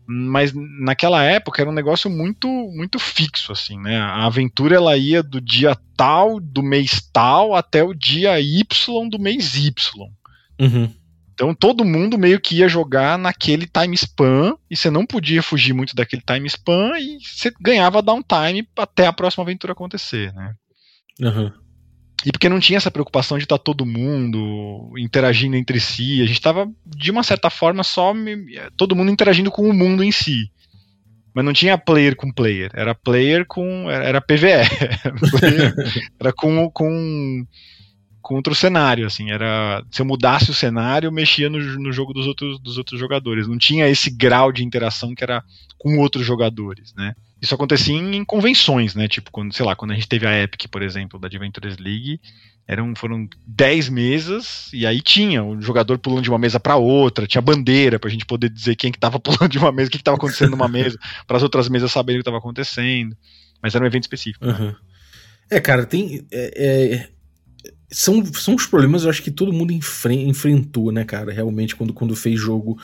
[0.06, 2.46] mas naquela época era um negócio muito
[2.76, 3.96] muito fixo, assim, né?
[3.98, 8.62] A aventura ela ia do dia tal, do mês tal, até o dia Y
[9.08, 9.72] do mês Y.
[10.60, 10.92] Uhum.
[11.32, 15.72] Então todo mundo meio que ia jogar naquele time span e você não podia fugir
[15.72, 20.54] muito daquele time span e você ganhava downtime até a próxima aventura acontecer, né?
[21.20, 21.61] Uhum.
[22.24, 26.22] E porque não tinha essa preocupação de estar tá todo mundo interagindo entre si.
[26.22, 28.14] A gente estava, de uma certa forma, só
[28.76, 30.50] todo mundo interagindo com o mundo em si.
[31.34, 32.70] Mas não tinha player com player.
[32.74, 33.90] Era player com.
[33.90, 34.68] Era PVE.
[36.20, 37.46] era com, com,
[38.20, 39.06] com outro cenário.
[39.06, 42.78] assim era Se eu mudasse o cenário, eu mexia no, no jogo dos outros, dos
[42.78, 43.48] outros jogadores.
[43.48, 45.42] Não tinha esse grau de interação que era
[45.78, 47.14] com outros jogadores, né?
[47.42, 49.08] Isso acontecia em convenções, né?
[49.08, 52.20] Tipo, quando, sei lá, quando a gente teve a Epic, por exemplo, da Adventures League,
[52.68, 56.76] eram, foram 10 mesas, e aí tinha o um jogador pulando de uma mesa para
[56.76, 59.90] outra, tinha bandeira pra gente poder dizer quem que tava pulando de uma mesa, o
[59.90, 63.16] que, que tava acontecendo numa mesa, para as outras mesas saberem o que tava acontecendo.
[63.60, 64.46] Mas era um evento específico.
[64.46, 64.66] Uhum.
[64.66, 64.76] Né?
[65.50, 66.24] É, cara, tem.
[66.30, 67.08] É, é,
[67.90, 71.92] são, são os problemas, eu acho que todo mundo enfre enfrentou, né, cara, realmente, quando,
[71.92, 72.78] quando fez jogo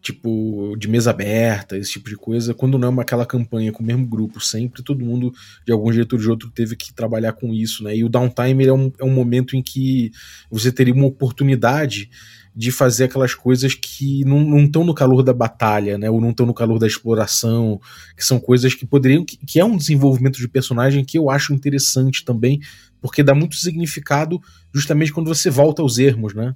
[0.00, 3.82] tipo, de mesa aberta, esse tipo de coisa, quando não é uma, aquela campanha com
[3.82, 5.32] o mesmo grupo sempre, todo mundo,
[5.64, 7.96] de algum jeito ou de outro, teve que trabalhar com isso, né?
[7.96, 10.10] E o downtime é um, é um momento em que
[10.50, 12.10] você teria uma oportunidade
[12.54, 16.10] de fazer aquelas coisas que não estão no calor da batalha, né?
[16.10, 17.80] Ou não estão no calor da exploração,
[18.16, 19.24] que são coisas que poderiam.
[19.24, 22.60] Que, que é um desenvolvimento de personagem que eu acho interessante também,
[23.00, 24.40] porque dá muito significado
[24.74, 26.54] justamente quando você volta aos ermos, né?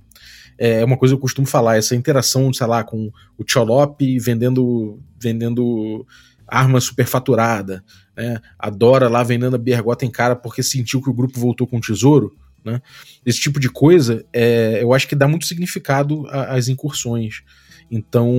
[0.58, 4.00] É, é uma coisa que eu costumo falar, essa interação, sei lá, com o Cholop
[4.18, 6.06] vendendo, vendendo
[6.46, 7.84] arma superfaturada,
[8.16, 8.40] né?
[8.58, 11.78] A Dora lá vendendo a bergota em cara porque sentiu que o grupo voltou com
[11.78, 12.80] o tesouro, né?
[13.24, 17.42] Esse tipo de coisa, é, eu acho que dá muito significado às incursões.
[17.90, 18.30] Então,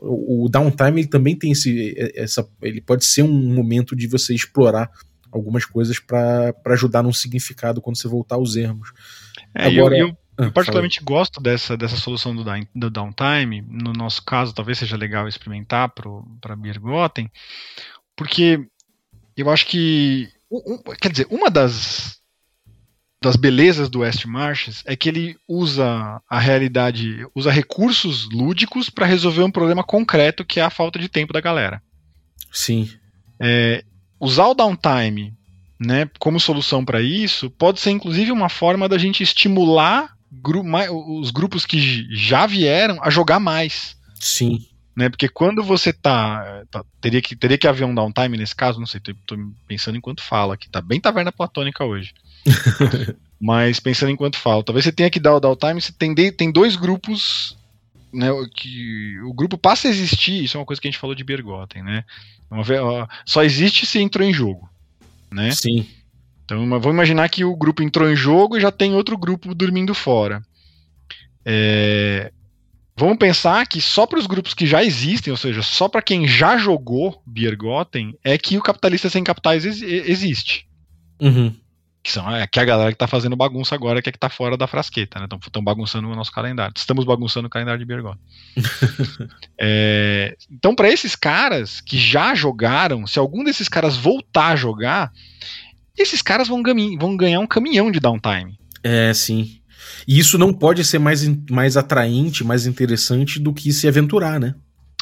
[0.00, 4.34] o, o downtime ele também tem esse, essa, ele pode ser um momento de você
[4.34, 4.90] explorar
[5.30, 8.92] algumas coisas para ajudar num significado quando você voltar aos ermos.
[9.54, 11.18] É, Agora, eu, eu, eu particularmente falei.
[11.18, 13.62] gosto dessa, dessa solução do, do downtime.
[13.68, 17.30] No nosso caso, talvez seja legal experimentar para Birgotten,
[18.16, 18.66] porque
[19.36, 20.28] eu acho que.
[20.50, 22.18] Um, quer dizer, uma das,
[23.22, 29.06] das belezas do West Marches é que ele usa a realidade, usa recursos lúdicos para
[29.06, 31.82] resolver um problema concreto que é a falta de tempo da galera.
[32.50, 32.90] Sim.
[33.40, 33.82] É,
[34.20, 35.34] usar o downtime
[35.80, 40.62] né, como solução para isso pode ser inclusive uma forma da gente estimular gru
[41.18, 43.96] os grupos que já vieram a jogar mais.
[44.18, 44.66] Sim.
[44.94, 48.78] Né, porque quando você tá, tá, teria, que, teria que haver um downtime nesse caso,
[48.78, 52.12] não sei, tô, tô pensando enquanto fala, que tá bem taverna platônica hoje.
[53.40, 56.52] Mas pensando enquanto fala, talvez você tenha que dar o downtime, você tem, de, tem
[56.52, 57.56] dois grupos
[58.12, 61.16] né, que o grupo passa a existir, isso é uma coisa que a gente falou
[61.16, 62.04] de Bergotten, né?
[63.24, 64.68] Só existe se entrou em jogo,
[65.30, 65.50] né?
[65.52, 65.86] Sim.
[66.54, 69.94] Então vamos imaginar que o grupo entrou em jogo e já tem outro grupo dormindo
[69.94, 70.42] fora.
[71.44, 72.30] É,
[72.94, 76.28] Vamos pensar que só para os grupos que já existem, ou seja, só para quem
[76.28, 80.68] já jogou Biergotten, é que o capitalista sem capitais ex existe.
[81.20, 81.54] Uhum.
[82.02, 84.18] Que, são, é, que é a galera que tá fazendo bagunça agora, que é que
[84.18, 85.26] tá fora da frasqueta, né?
[85.40, 86.74] Estão bagunçando o nosso calendário.
[86.76, 88.20] Estamos bagunçando o calendário de Biergotten.
[89.58, 95.12] é, então, para esses caras que já jogaram, se algum desses caras voltar a jogar,
[95.96, 96.62] esses caras vão,
[96.98, 98.58] vão ganhar um caminhão de downtime.
[98.82, 99.58] É, sim.
[100.06, 104.54] E isso não pode ser mais, mais atraente, mais interessante do que se aventurar, né?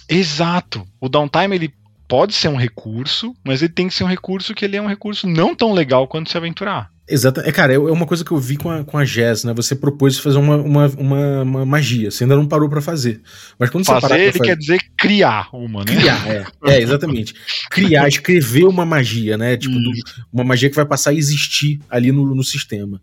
[0.08, 0.86] Exato.
[1.00, 1.74] O downtime ele
[2.08, 4.88] pode ser um recurso, mas ele tem que ser um recurso que ele é um
[4.88, 6.90] recurso não tão legal quanto se aventurar.
[7.10, 7.40] Exato.
[7.40, 9.52] É, cara, é, é uma coisa que eu vi com a, com a Jazz, né?
[9.54, 12.10] Você propôs fazer uma, uma, uma, uma magia.
[12.10, 13.20] Você ainda não parou para fazer.
[13.58, 14.44] Mas quando fazer, você parar ele fazer...
[14.44, 15.96] quer dizer criar uma, né?
[15.96, 16.44] Criar, é.
[16.66, 17.34] É, exatamente.
[17.70, 19.56] Criar, escrever uma magia, né?
[19.56, 19.90] Tipo, do,
[20.32, 23.00] uma magia que vai passar a existir ali no, no sistema.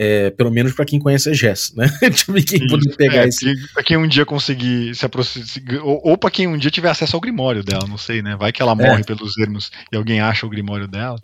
[0.00, 1.88] É, pelo menos para quem conhece a Jess, né?
[2.14, 3.52] tipo, quem poder pegar é, esse.
[3.72, 5.48] Pra quem um dia conseguir se aproximar.
[5.82, 8.36] Ou, ou para quem um dia tiver acesso ao Grimório dela, não sei, né?
[8.36, 9.04] Vai que ela morre é.
[9.04, 11.18] pelos ermos e alguém acha o Grimório dela.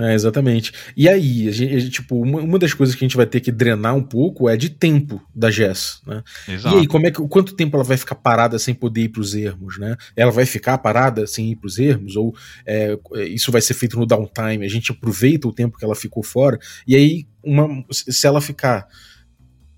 [0.00, 0.72] É, exatamente.
[0.96, 3.26] E aí, a gente, a gente, tipo, uma, uma, das coisas que a gente vai
[3.26, 6.22] ter que drenar um pouco é de tempo da Jess, né?
[6.48, 6.76] Exato.
[6.76, 9.34] E aí, como é que, quanto tempo ela vai ficar parada sem poder ir pros
[9.34, 9.96] ermos, né?
[10.16, 12.16] Ela vai ficar parada sem ir pros ermos?
[12.16, 12.34] Ou
[12.64, 12.96] é,
[13.26, 14.64] isso vai ser feito no downtime?
[14.64, 16.58] A gente aproveita o tempo que ela ficou fora?
[16.86, 18.86] E aí, uma, se ela ficar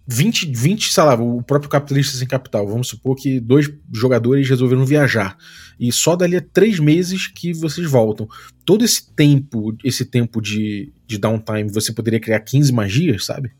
[0.06, 2.66] 20, 20, sei lá, o próprio capitalista sem capital.
[2.66, 5.36] Vamos supor que dois jogadores resolveram viajar.
[5.78, 8.28] E só dali a três meses que vocês voltam.
[8.64, 13.52] Todo esse tempo, esse tempo de, de downtime, você poderia criar 15 magias, sabe?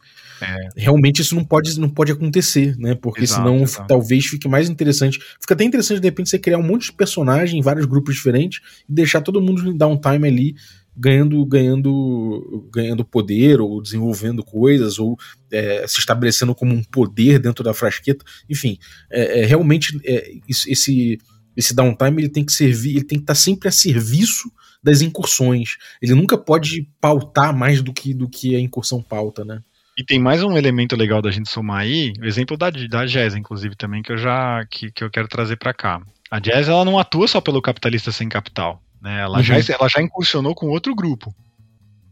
[0.42, 0.68] É.
[0.76, 2.94] Realmente isso não pode, não pode acontecer, né?
[2.96, 3.86] Porque exato, senão exato.
[3.86, 5.20] talvez fique mais interessante.
[5.40, 8.60] Fica até interessante de repente você criar um monte de personagem em vários grupos diferentes
[8.88, 10.54] e deixar todo mundo em downtime ali
[10.96, 15.16] ganhando ganhando ganhando poder ou desenvolvendo coisas ou
[15.50, 18.78] é, se estabelecendo como um poder dentro da frasqueta enfim
[19.10, 21.18] é, é realmente é, esse
[21.56, 25.76] esse downtime ele tem que servir ele tem que estar sempre a serviço das incursões
[26.00, 29.62] ele nunca pode pautar mais do que do que a incursão pauta né
[29.96, 33.34] e tem mais um elemento legal da gente somar aí, o exemplo da, da Jazz,
[33.34, 36.00] inclusive, também, que eu já que, que eu quero trazer para cá.
[36.30, 38.82] A Jazz ela não atua só pelo capitalista sem capital.
[39.02, 39.20] Né?
[39.20, 39.42] Ela, uhum.
[39.42, 41.34] já, ela já incursionou com outro grupo,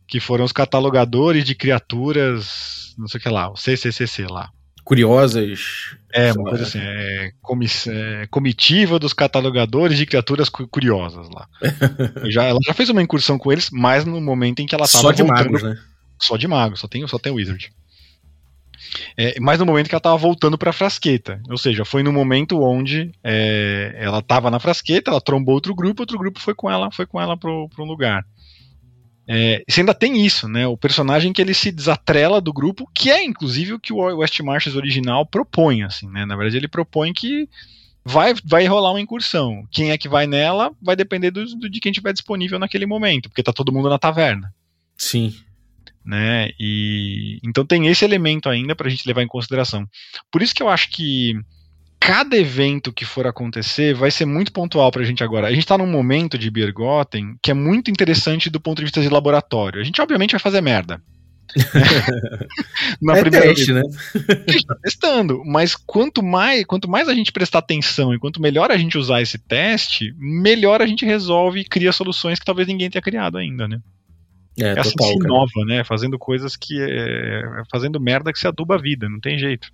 [0.08, 4.50] que foram os catalogadores de criaturas, não sei o que lá, o CCCC lá.
[4.82, 5.94] Curiosas.
[6.12, 11.46] É, uma coisa assim, é, comiss, é, comitiva dos catalogadores de criaturas cu curiosas lá.
[12.28, 15.02] já, ela já fez uma incursão com eles, mas no momento em que ela estava
[15.02, 15.78] Só de voltando, magos, né?
[16.20, 17.72] Só de magos, só tem, só tem Wizard.
[19.16, 21.40] É, mas no momento que ela estava voltando para a frasqueta.
[21.48, 26.02] Ou seja, foi no momento onde é, ela estava na frasqueta, ela trombou outro grupo,
[26.02, 28.24] outro grupo foi com ela, foi com ela para um lugar.
[29.28, 30.66] É, você ainda tem isso, né?
[30.66, 34.40] O personagem que ele se desatrela do grupo, que é inclusive o que o West
[34.40, 36.26] Marches original propõe, assim, né?
[36.26, 37.48] Na verdade, ele propõe que
[38.04, 39.64] vai, vai rolar uma incursão.
[39.70, 43.28] Quem é que vai nela vai depender do, do de quem tiver disponível naquele momento,
[43.28, 44.52] porque tá todo mundo na taverna.
[44.96, 45.32] Sim
[46.10, 46.50] né?
[46.58, 49.86] E então tem esse elemento ainda para a gente levar em consideração.
[50.30, 51.34] Por isso que eu acho que
[52.00, 55.46] cada evento que for acontecer vai ser muito pontual para a gente agora.
[55.46, 59.00] A gente está num momento de Birgotten que é muito interessante do ponto de vista
[59.00, 59.80] de laboratório.
[59.80, 61.00] A gente obviamente vai fazer merda.
[63.00, 63.84] Na é primeira teste, vez.
[63.84, 64.44] né?
[64.48, 68.42] A gente tá testando, mas quanto mais, quanto mais a gente prestar atenção e quanto
[68.42, 72.66] melhor a gente usar esse teste, melhor a gente resolve e cria soluções que talvez
[72.66, 73.80] ninguém tenha criado ainda, né?
[74.58, 75.84] É, Essa total, se inova, né?
[75.84, 76.80] Fazendo coisas que.
[76.80, 79.68] É, fazendo merda que se aduba a vida, não tem jeito.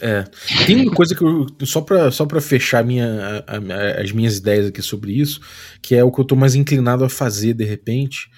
[0.00, 0.24] É.
[0.66, 1.46] Tem uma coisa que eu.
[1.64, 5.40] Só pra, só pra fechar minha, a, a, as minhas ideias aqui sobre isso,
[5.80, 8.30] que é o que eu tô mais inclinado a fazer de repente.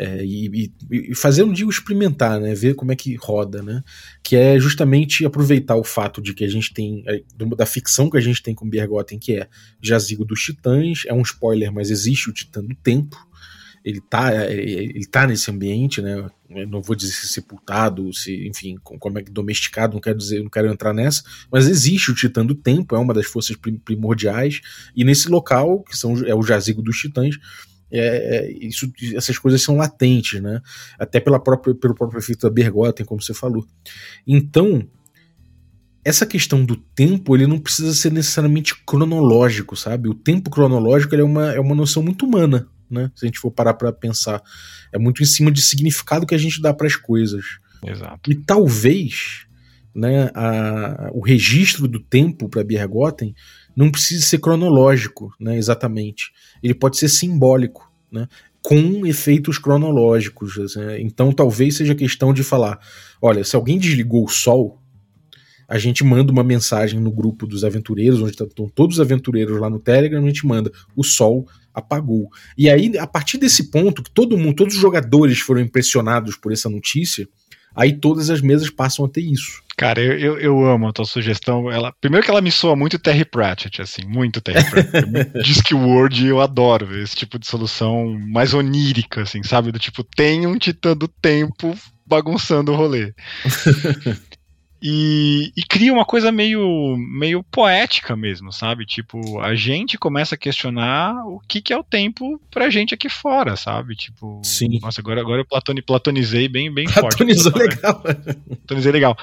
[0.00, 2.54] É, e, e, fazer, não digo experimentar, né?
[2.54, 3.82] Ver como é que roda, né?
[4.22, 7.02] Que é justamente aproveitar o fato de que a gente tem.
[7.06, 7.20] É,
[7.56, 9.48] da ficção que a gente tem com Bergotten, que é
[9.82, 13.27] Jazigo dos Titãs, é um spoiler, mas existe o Titã do Tempo
[13.84, 16.28] ele tá, ele tá nesse ambiente, né?
[16.50, 20.42] Eu não vou dizer se sepultado, se, enfim, como é que domesticado, não quero dizer,
[20.42, 24.60] não quero entrar nessa, mas existe o Titã do Tempo, é uma das forças primordiais,
[24.96, 27.36] e nesse local, que são, é o jazigo dos titãs,
[27.90, 30.60] é, é, isso, essas coisas são latentes, né?
[30.98, 33.66] Até pela própria, pelo próprio efeito da Bergotten, como você falou.
[34.26, 34.86] Então,
[36.04, 40.08] essa questão do tempo, ele não precisa ser necessariamente cronológico, sabe?
[40.08, 43.10] O tempo cronológico é, uma, é uma noção muito humana, né?
[43.14, 44.42] Se a gente for parar para pensar,
[44.92, 47.44] é muito em cima de significado que a gente dá para as coisas.
[47.84, 48.30] Exato.
[48.30, 49.46] E talvez,
[49.94, 53.34] né, a, o registro do tempo para Bergotten
[53.76, 56.32] não precise ser cronológico, né, exatamente.
[56.62, 58.26] Ele pode ser simbólico, né?
[58.60, 60.58] Com efeitos cronológicos.
[60.58, 62.78] Assim, então, talvez seja questão de falar:
[63.22, 64.82] olha, se alguém desligou o sol,
[65.68, 69.68] a gente manda uma mensagem no grupo dos aventureiros, onde estão todos os aventureiros lá
[69.68, 72.28] no Telegram, a gente manda o sol apagou.
[72.56, 76.52] E aí, a partir desse ponto, que todo mundo, todos os jogadores foram impressionados por
[76.52, 77.28] essa notícia,
[77.74, 79.62] aí todas as mesas passam a ter isso.
[79.76, 81.70] Cara, eu, eu, eu, amo a tua sugestão.
[81.70, 85.06] Ela, primeiro que ela me soa muito Terry Pratchett, assim, muito Terry Pratchett.
[85.44, 89.70] Discworld eu adoro esse tipo de solução mais onírica, assim, sabe?
[89.70, 93.14] Do tipo, tem um titã do tempo bagunçando o rolê.
[94.80, 98.86] E, e, cria uma coisa meio, meio poética mesmo, sabe?
[98.86, 103.08] Tipo, a gente começa a questionar o que, que é o tempo pra gente aqui
[103.08, 103.96] fora, sabe?
[103.96, 104.78] Tipo, Sim.
[104.80, 107.74] nossa, agora, agora eu platoni, platonizei bem, bem Platonizou forte.
[107.74, 108.00] legal.
[108.00, 109.16] Platonizei legal.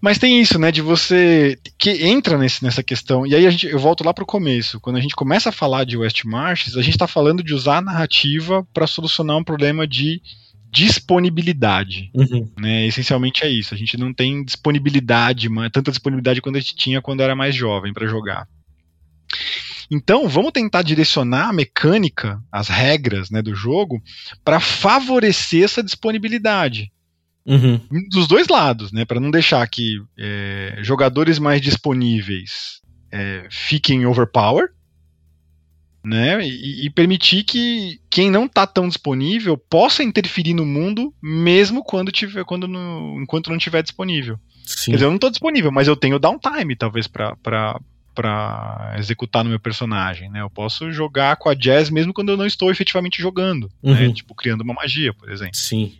[0.00, 3.26] Mas tem isso, né, de você que entra nesse, nessa questão.
[3.26, 4.78] E aí a gente, eu volto lá pro começo.
[4.80, 7.78] Quando a gente começa a falar de West Marches, a gente está falando de usar
[7.78, 10.20] a narrativa para solucionar um problema de
[10.76, 12.10] disponibilidade.
[12.12, 12.50] Uhum.
[12.60, 12.86] Né?
[12.86, 13.72] Essencialmente é isso.
[13.72, 17.94] A gente não tem disponibilidade, tanta disponibilidade quanto a gente tinha quando era mais jovem
[17.94, 18.46] para jogar.
[19.90, 24.02] Então, vamos tentar direcionar a mecânica, as regras né, do jogo,
[24.44, 26.92] para favorecer essa disponibilidade.
[27.46, 27.80] Uhum.
[28.10, 29.04] Dos dois lados, né?
[29.04, 34.70] Para não deixar que é, jogadores mais disponíveis é, fiquem overpower,
[36.06, 36.40] né?
[36.46, 42.12] E, e, permitir que quem não está tão disponível possa interferir no mundo, mesmo quando
[42.12, 44.38] tiver, quando no, enquanto não estiver disponível.
[44.64, 44.92] Sim.
[44.92, 47.36] Quer dizer, eu não estou disponível, mas eu tenho downtime, talvez, para
[48.14, 50.40] para executar no meu personagem, né?
[50.40, 53.92] Eu posso jogar com a Jazz mesmo quando eu não estou efetivamente jogando, né?
[53.92, 54.08] Uhum.
[54.08, 54.12] né?
[54.14, 55.54] Tipo, criando uma magia, por exemplo.
[55.54, 55.98] Sim.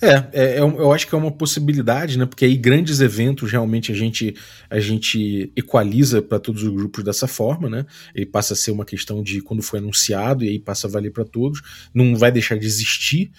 [0.00, 2.26] É, é, é, eu acho que é uma possibilidade, né?
[2.26, 4.34] Porque aí grandes eventos realmente a gente
[4.70, 7.86] a gente equaliza para todos os grupos dessa forma, né?
[8.14, 11.12] Ele passa a ser uma questão de quando foi anunciado e aí passa a valer
[11.12, 11.60] para todos,
[11.94, 13.30] não vai deixar de existir.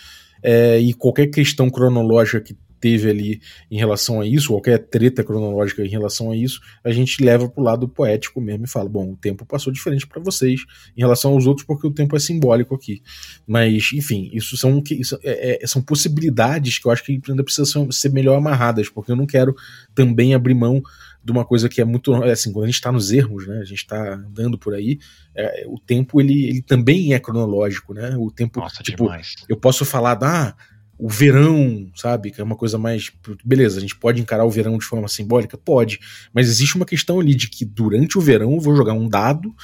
[0.42, 5.84] É, e qualquer questão cronológica que teve ali em relação a isso, qualquer treta cronológica
[5.84, 9.18] em relação a isso, a gente leva pro lado poético mesmo e fala: bom, o
[9.18, 10.62] tempo passou diferente para vocês
[10.96, 13.02] em relação aos outros, porque o tempo é simbólico aqui.
[13.46, 17.92] Mas, enfim, isso são, isso é, é, são possibilidades que eu acho que ainda precisam
[17.92, 19.56] ser melhor amarradas, porque eu não quero
[19.94, 20.82] também abrir mão
[21.24, 23.66] de uma coisa que é muito assim quando a gente está nos erros né a
[23.66, 25.00] gente está andando por aí
[25.36, 29.36] é, o tempo ele, ele também é cronológico né o tempo Nossa, tipo demais.
[29.48, 30.56] eu posso falar ah
[31.00, 32.30] o verão, sabe?
[32.30, 33.10] Que é uma coisa mais.
[33.44, 35.58] Beleza, a gente pode encarar o verão de forma simbólica?
[35.58, 35.98] Pode.
[36.34, 39.56] Mas existe uma questão ali de que durante o verão eu vou jogar um dado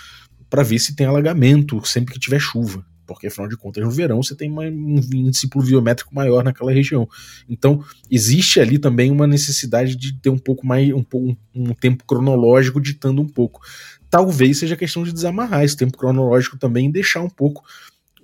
[0.49, 2.85] para ver se tem alagamento sempre que tiver chuva.
[3.05, 4.63] Porque afinal de contas, no verão você tem um
[5.13, 7.07] índice pluviométrico maior naquela região.
[7.49, 10.89] Então, existe ali também uma necessidade de ter um pouco mais.
[10.93, 13.59] um, um, um tempo cronológico ditando um pouco.
[14.09, 17.61] Talvez seja questão de desamarrar esse tempo cronológico também e deixar um pouco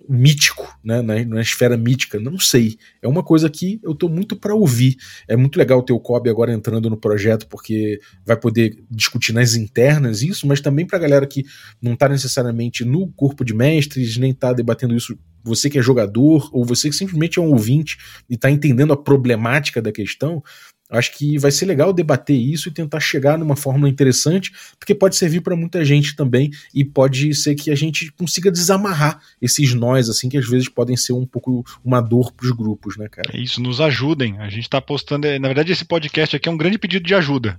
[0.10, 2.78] mítico, né, na, na, esfera mítica, não sei.
[3.02, 4.97] É uma coisa que eu tô muito para ouvir.
[5.28, 9.56] É muito legal ter o Kobe agora entrando no projeto, porque vai poder discutir nas
[9.56, 11.45] internas isso, mas também pra galera que
[11.82, 16.49] não tá necessariamente no corpo de mestres, nem tá debatendo isso, você que é jogador,
[16.52, 17.97] ou você que simplesmente é um ouvinte
[18.30, 20.43] e tá entendendo a problemática da questão,
[20.92, 25.16] Acho que vai ser legal debater isso e tentar chegar numa fórmula interessante, porque pode
[25.16, 30.10] servir para muita gente também e pode ser que a gente consiga desamarrar esses nós,
[30.10, 33.32] assim, que às vezes podem ser um pouco uma dor para os grupos, né, cara?
[33.34, 34.38] É isso, nos ajudem.
[34.39, 35.28] A gente está postando.
[35.39, 37.58] Na verdade, esse podcast aqui é um grande pedido de ajuda.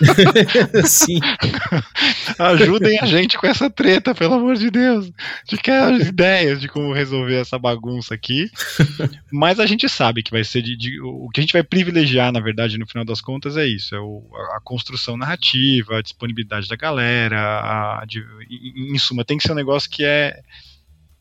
[0.86, 1.20] Sim.
[2.38, 5.10] Ajudem a gente com essa treta, pelo amor de Deus.
[5.48, 8.50] De que as ideias de como resolver essa bagunça aqui.
[9.30, 12.32] Mas a gente sabe que vai ser de, de o que a gente vai privilegiar,
[12.32, 16.02] na verdade verdade, no final das contas, é isso: é o, a, construção narrativa, a
[16.02, 20.40] disponibilidade da galera, a, de, em, em suma, tem que ser um negócio que é.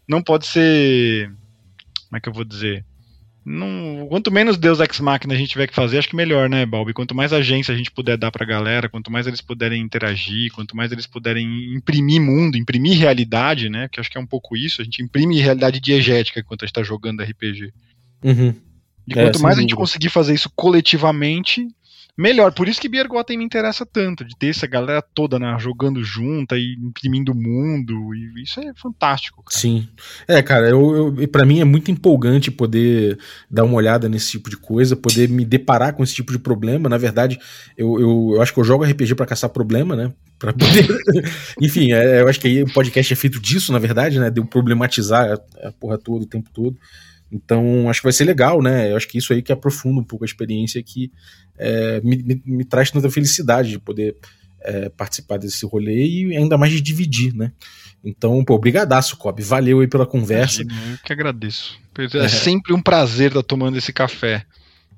[0.08, 1.28] Não pode ser.
[2.08, 2.86] Como é que eu vou dizer?
[3.44, 6.64] Não, quanto menos Deus Ex Machina a gente tiver que fazer, acho que melhor, né,
[6.64, 6.94] Balbi?
[6.94, 10.76] Quanto mais agência a gente puder dar pra galera, quanto mais eles puderem interagir, quanto
[10.76, 13.90] mais eles puderem imprimir mundo, imprimir realidade, né?
[13.92, 16.76] Que acho que é um pouco isso, a gente imprime realidade diegética enquanto a gente
[16.76, 17.74] tá jogando RPG.
[18.24, 18.54] Uhum.
[19.08, 21.68] E quanto é, mais a gente conseguir fazer isso coletivamente,
[22.18, 22.54] melhor.
[22.54, 26.58] Por isso que Biergotten me interessa tanto, de ter essa galera toda né, jogando junta
[26.58, 28.14] e imprimindo o mundo.
[28.14, 29.44] E isso é fantástico.
[29.44, 29.60] Cara.
[29.60, 29.88] Sim.
[30.28, 33.18] É, cara, eu, eu, para mim é muito empolgante poder
[33.50, 36.90] dar uma olhada nesse tipo de coisa, poder me deparar com esse tipo de problema.
[36.90, 37.40] Na verdade,
[37.78, 40.14] eu, eu, eu acho que eu jogo RPG para caçar problema, né?
[40.38, 40.88] Pra poder...
[41.62, 44.30] Enfim, é, eu acho que aí o podcast é feito disso, na verdade, né?
[44.30, 46.78] De eu problematizar a, a porra toda, o tempo todo.
[47.32, 48.92] Então, acho que vai ser legal, né?
[48.92, 51.12] Eu acho que isso aí que aprofunda um pouco a experiência que
[51.58, 54.18] é, me, me, me, traz tanta felicidade de poder
[54.62, 57.52] é, participar desse rolê e ainda mais de dividir, né?
[58.04, 59.42] Então, pô, brigadaço, Cobb.
[59.42, 60.64] Valeu aí pela conversa.
[60.64, 61.80] Imagina, eu que agradeço.
[61.98, 64.46] É, é sempre um prazer estar tomando esse café.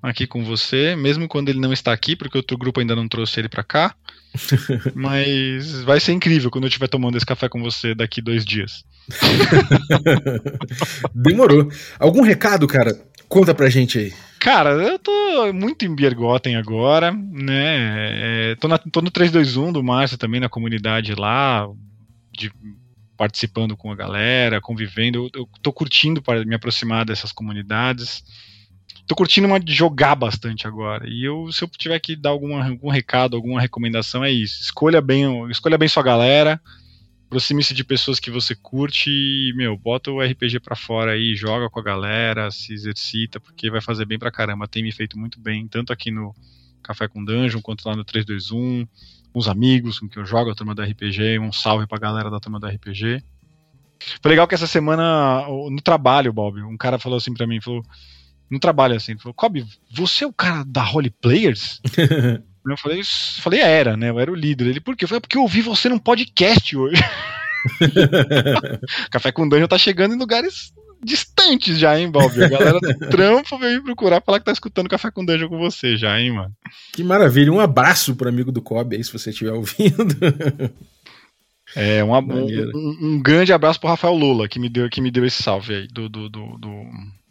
[0.03, 3.39] Aqui com você, mesmo quando ele não está aqui, porque outro grupo ainda não trouxe
[3.39, 3.95] ele para cá.
[4.93, 8.83] Mas vai ser incrível quando eu estiver tomando esse café com você daqui dois dias.
[11.15, 11.71] Demorou.
[11.97, 12.99] Algum recado, cara?
[13.29, 14.13] Conta pra gente aí.
[14.39, 18.51] Cara, eu tô muito em Biergoten agora, né?
[18.51, 21.65] É, tô, na, tô no 321 do Márcio também, na comunidade lá,
[22.31, 22.51] de,
[23.15, 25.29] participando com a galera, convivendo.
[25.33, 28.23] Eu, eu tô curtindo para me aproximar dessas comunidades
[29.07, 31.07] tô curtindo uma de jogar bastante agora.
[31.07, 34.61] E eu, se eu tiver que dar alguma, algum recado, alguma recomendação, é isso.
[34.61, 36.61] Escolha bem, escolha bem sua galera,
[37.25, 41.69] aproxime-se de pessoas que você curte e, meu, bota o RPG pra fora aí, joga
[41.69, 44.67] com a galera, se exercita, porque vai fazer bem pra caramba.
[44.67, 46.33] Tem me feito muito bem, tanto aqui no
[46.81, 48.87] Café com Dungeon, quanto lá no 321,
[49.31, 52.29] com os amigos com que eu jogo, a turma da RPG, um salve pra galera
[52.29, 53.23] da turma da RPG.
[54.21, 57.83] Foi legal que essa semana, no trabalho, Bob, um cara falou assim pra mim, falou,
[58.53, 59.17] no trabalho assim.
[59.17, 61.81] Falou, Kobe, você é o cara da Holy Players?
[61.97, 63.01] eu falei,
[63.39, 64.09] falei, era, né?
[64.09, 64.67] Eu era o líder.
[64.67, 65.03] Ele, por quê?
[65.05, 67.01] Eu falei, é porque eu ouvi você num podcast hoje.
[69.09, 70.71] Café com Dungeon tá chegando em lugares
[71.03, 72.41] distantes já, hein, Bob?
[72.41, 75.57] A galera do trampo veio me procurar falar que tá escutando Café com Dungeon com
[75.57, 76.53] você já, hein, mano?
[76.93, 77.51] Que maravilha.
[77.51, 80.15] Um abraço pro amigo do Kobe aí, se você estiver ouvindo.
[81.75, 85.25] É, um, um, um, grande abraço pro Rafael Lula, que me deu, que me deu
[85.25, 86.85] esse salve aí do, do, do, do,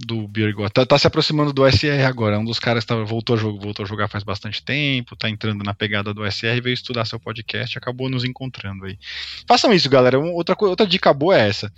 [0.04, 0.68] do Birgo.
[0.70, 2.38] Tá, tá, se aproximando do SR agora.
[2.38, 5.62] Um dos caras tá, voltou, a jogo, voltou a jogar faz bastante tempo, tá entrando
[5.62, 8.98] na pegada do SR, veio estudar seu podcast acabou nos encontrando aí.
[9.46, 10.18] Façam isso, galera.
[10.18, 11.72] Outra, outra dica boa é essa.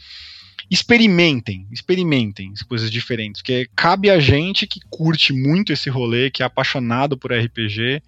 [0.70, 6.46] Experimentem, experimentem coisas diferentes, porque cabe a gente que curte muito esse rolê, que é
[6.46, 8.02] apaixonado por RPG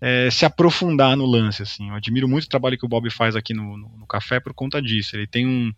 [0.00, 1.62] é, se aprofundar no lance.
[1.62, 1.88] Assim.
[1.88, 4.54] Eu admiro muito o trabalho que o Bob faz aqui no, no, no café por
[4.54, 5.16] conta disso.
[5.16, 5.72] Ele tem um,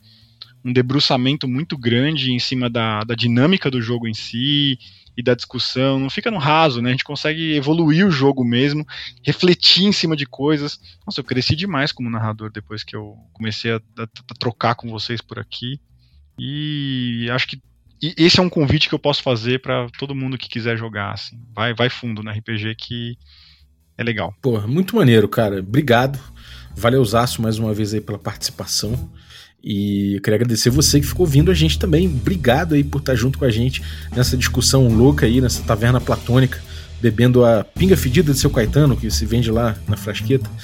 [0.65, 4.79] um debruçamento muito grande em cima da, da dinâmica do jogo em si
[5.17, 5.99] e da discussão.
[5.99, 6.91] Não fica no raso, né?
[6.91, 8.87] A gente consegue evoluir o jogo mesmo,
[9.25, 10.81] refletir em cima de coisas.
[11.07, 14.89] Nossa, eu cresci demais como narrador depois que eu comecei a, a, a trocar com
[14.89, 15.81] vocês por aqui.
[16.39, 17.61] E acho que
[18.17, 21.13] esse é um convite que eu posso fazer para todo mundo que quiser jogar.
[21.13, 21.39] Assim.
[21.55, 23.19] Vai, vai fundo no RPG que
[24.01, 24.35] é legal.
[24.41, 25.61] Pô, muito maneiro, cara.
[25.61, 26.19] Obrigado.
[26.75, 29.11] Valeu, Zaço, mais uma vez aí pela participação.
[29.63, 32.07] E eu queria agradecer você que ficou ouvindo a gente também.
[32.07, 33.83] Obrigado aí por estar junto com a gente
[34.17, 36.63] nessa discussão louca aí, nessa taverna platônica,
[37.03, 40.51] bebendo a pinga fedida de seu Caetano, que se vende lá na frasqueta.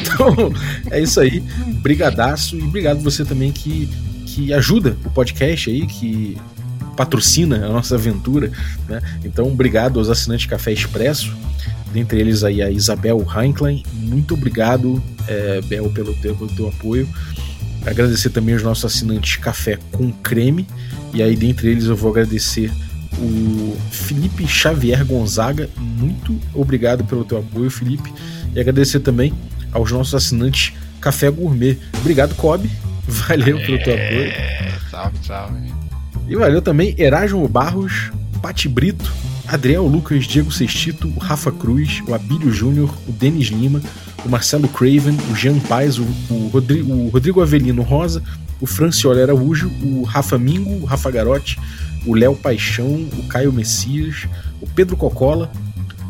[0.00, 0.52] Então,
[0.90, 1.40] é isso aí.
[1.82, 2.56] Brigadaço.
[2.56, 3.88] E obrigado você também que,
[4.26, 6.36] que ajuda o podcast aí, que
[6.98, 8.50] patrocina a nossa aventura.
[8.88, 9.00] Né?
[9.24, 11.32] Então, obrigado aos assinantes Café Expresso
[11.92, 13.84] dentre eles aí a Isabel Heinklein.
[13.94, 17.08] Muito obrigado, é, Bel, pelo teu, pelo teu apoio.
[17.86, 20.66] Agradecer também os nossos assinantes Café com Creme.
[21.14, 22.70] E aí, dentre eles, eu vou agradecer
[23.16, 25.70] o Felipe Xavier Gonzaga.
[25.76, 28.12] Muito obrigado pelo teu apoio, Felipe.
[28.54, 29.32] E agradecer também
[29.72, 31.78] aos nossos assinantes Café Gourmet.
[32.00, 32.70] Obrigado, Kobe.
[33.08, 34.32] Valeu pelo teu apoio.
[34.90, 35.87] Salve, salve.
[36.28, 38.10] E valeu também Erasmo Barros,
[38.42, 39.10] Pati Brito,
[39.46, 43.80] Adriel Lucas, Diego Sextito, Rafa Cruz, o Abílio Júnior, o Denis Lima,
[44.24, 48.22] o Marcelo Craven, o Jean Paes, o, o, Rodrigo, o Rodrigo Avelino Rosa,
[48.60, 51.58] o Franciola Araújo, o Rafa Mingo, o Rafa Garotti,
[52.06, 54.28] o Léo Paixão, o Caio Messias,
[54.60, 55.50] o Pedro Cocola,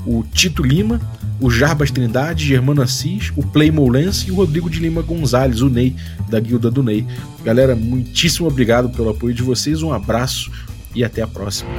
[0.05, 1.01] o Tito Lima,
[1.41, 5.69] o Jarbas Trindade, Germano Assis, o Playmo Lance e o Rodrigo de Lima Gonzalez, o
[5.69, 5.95] Ney,
[6.29, 7.07] da Guilda do Ney.
[7.45, 10.51] Galera, muitíssimo obrigado pelo apoio de vocês, um abraço
[10.95, 11.71] e até a próxima.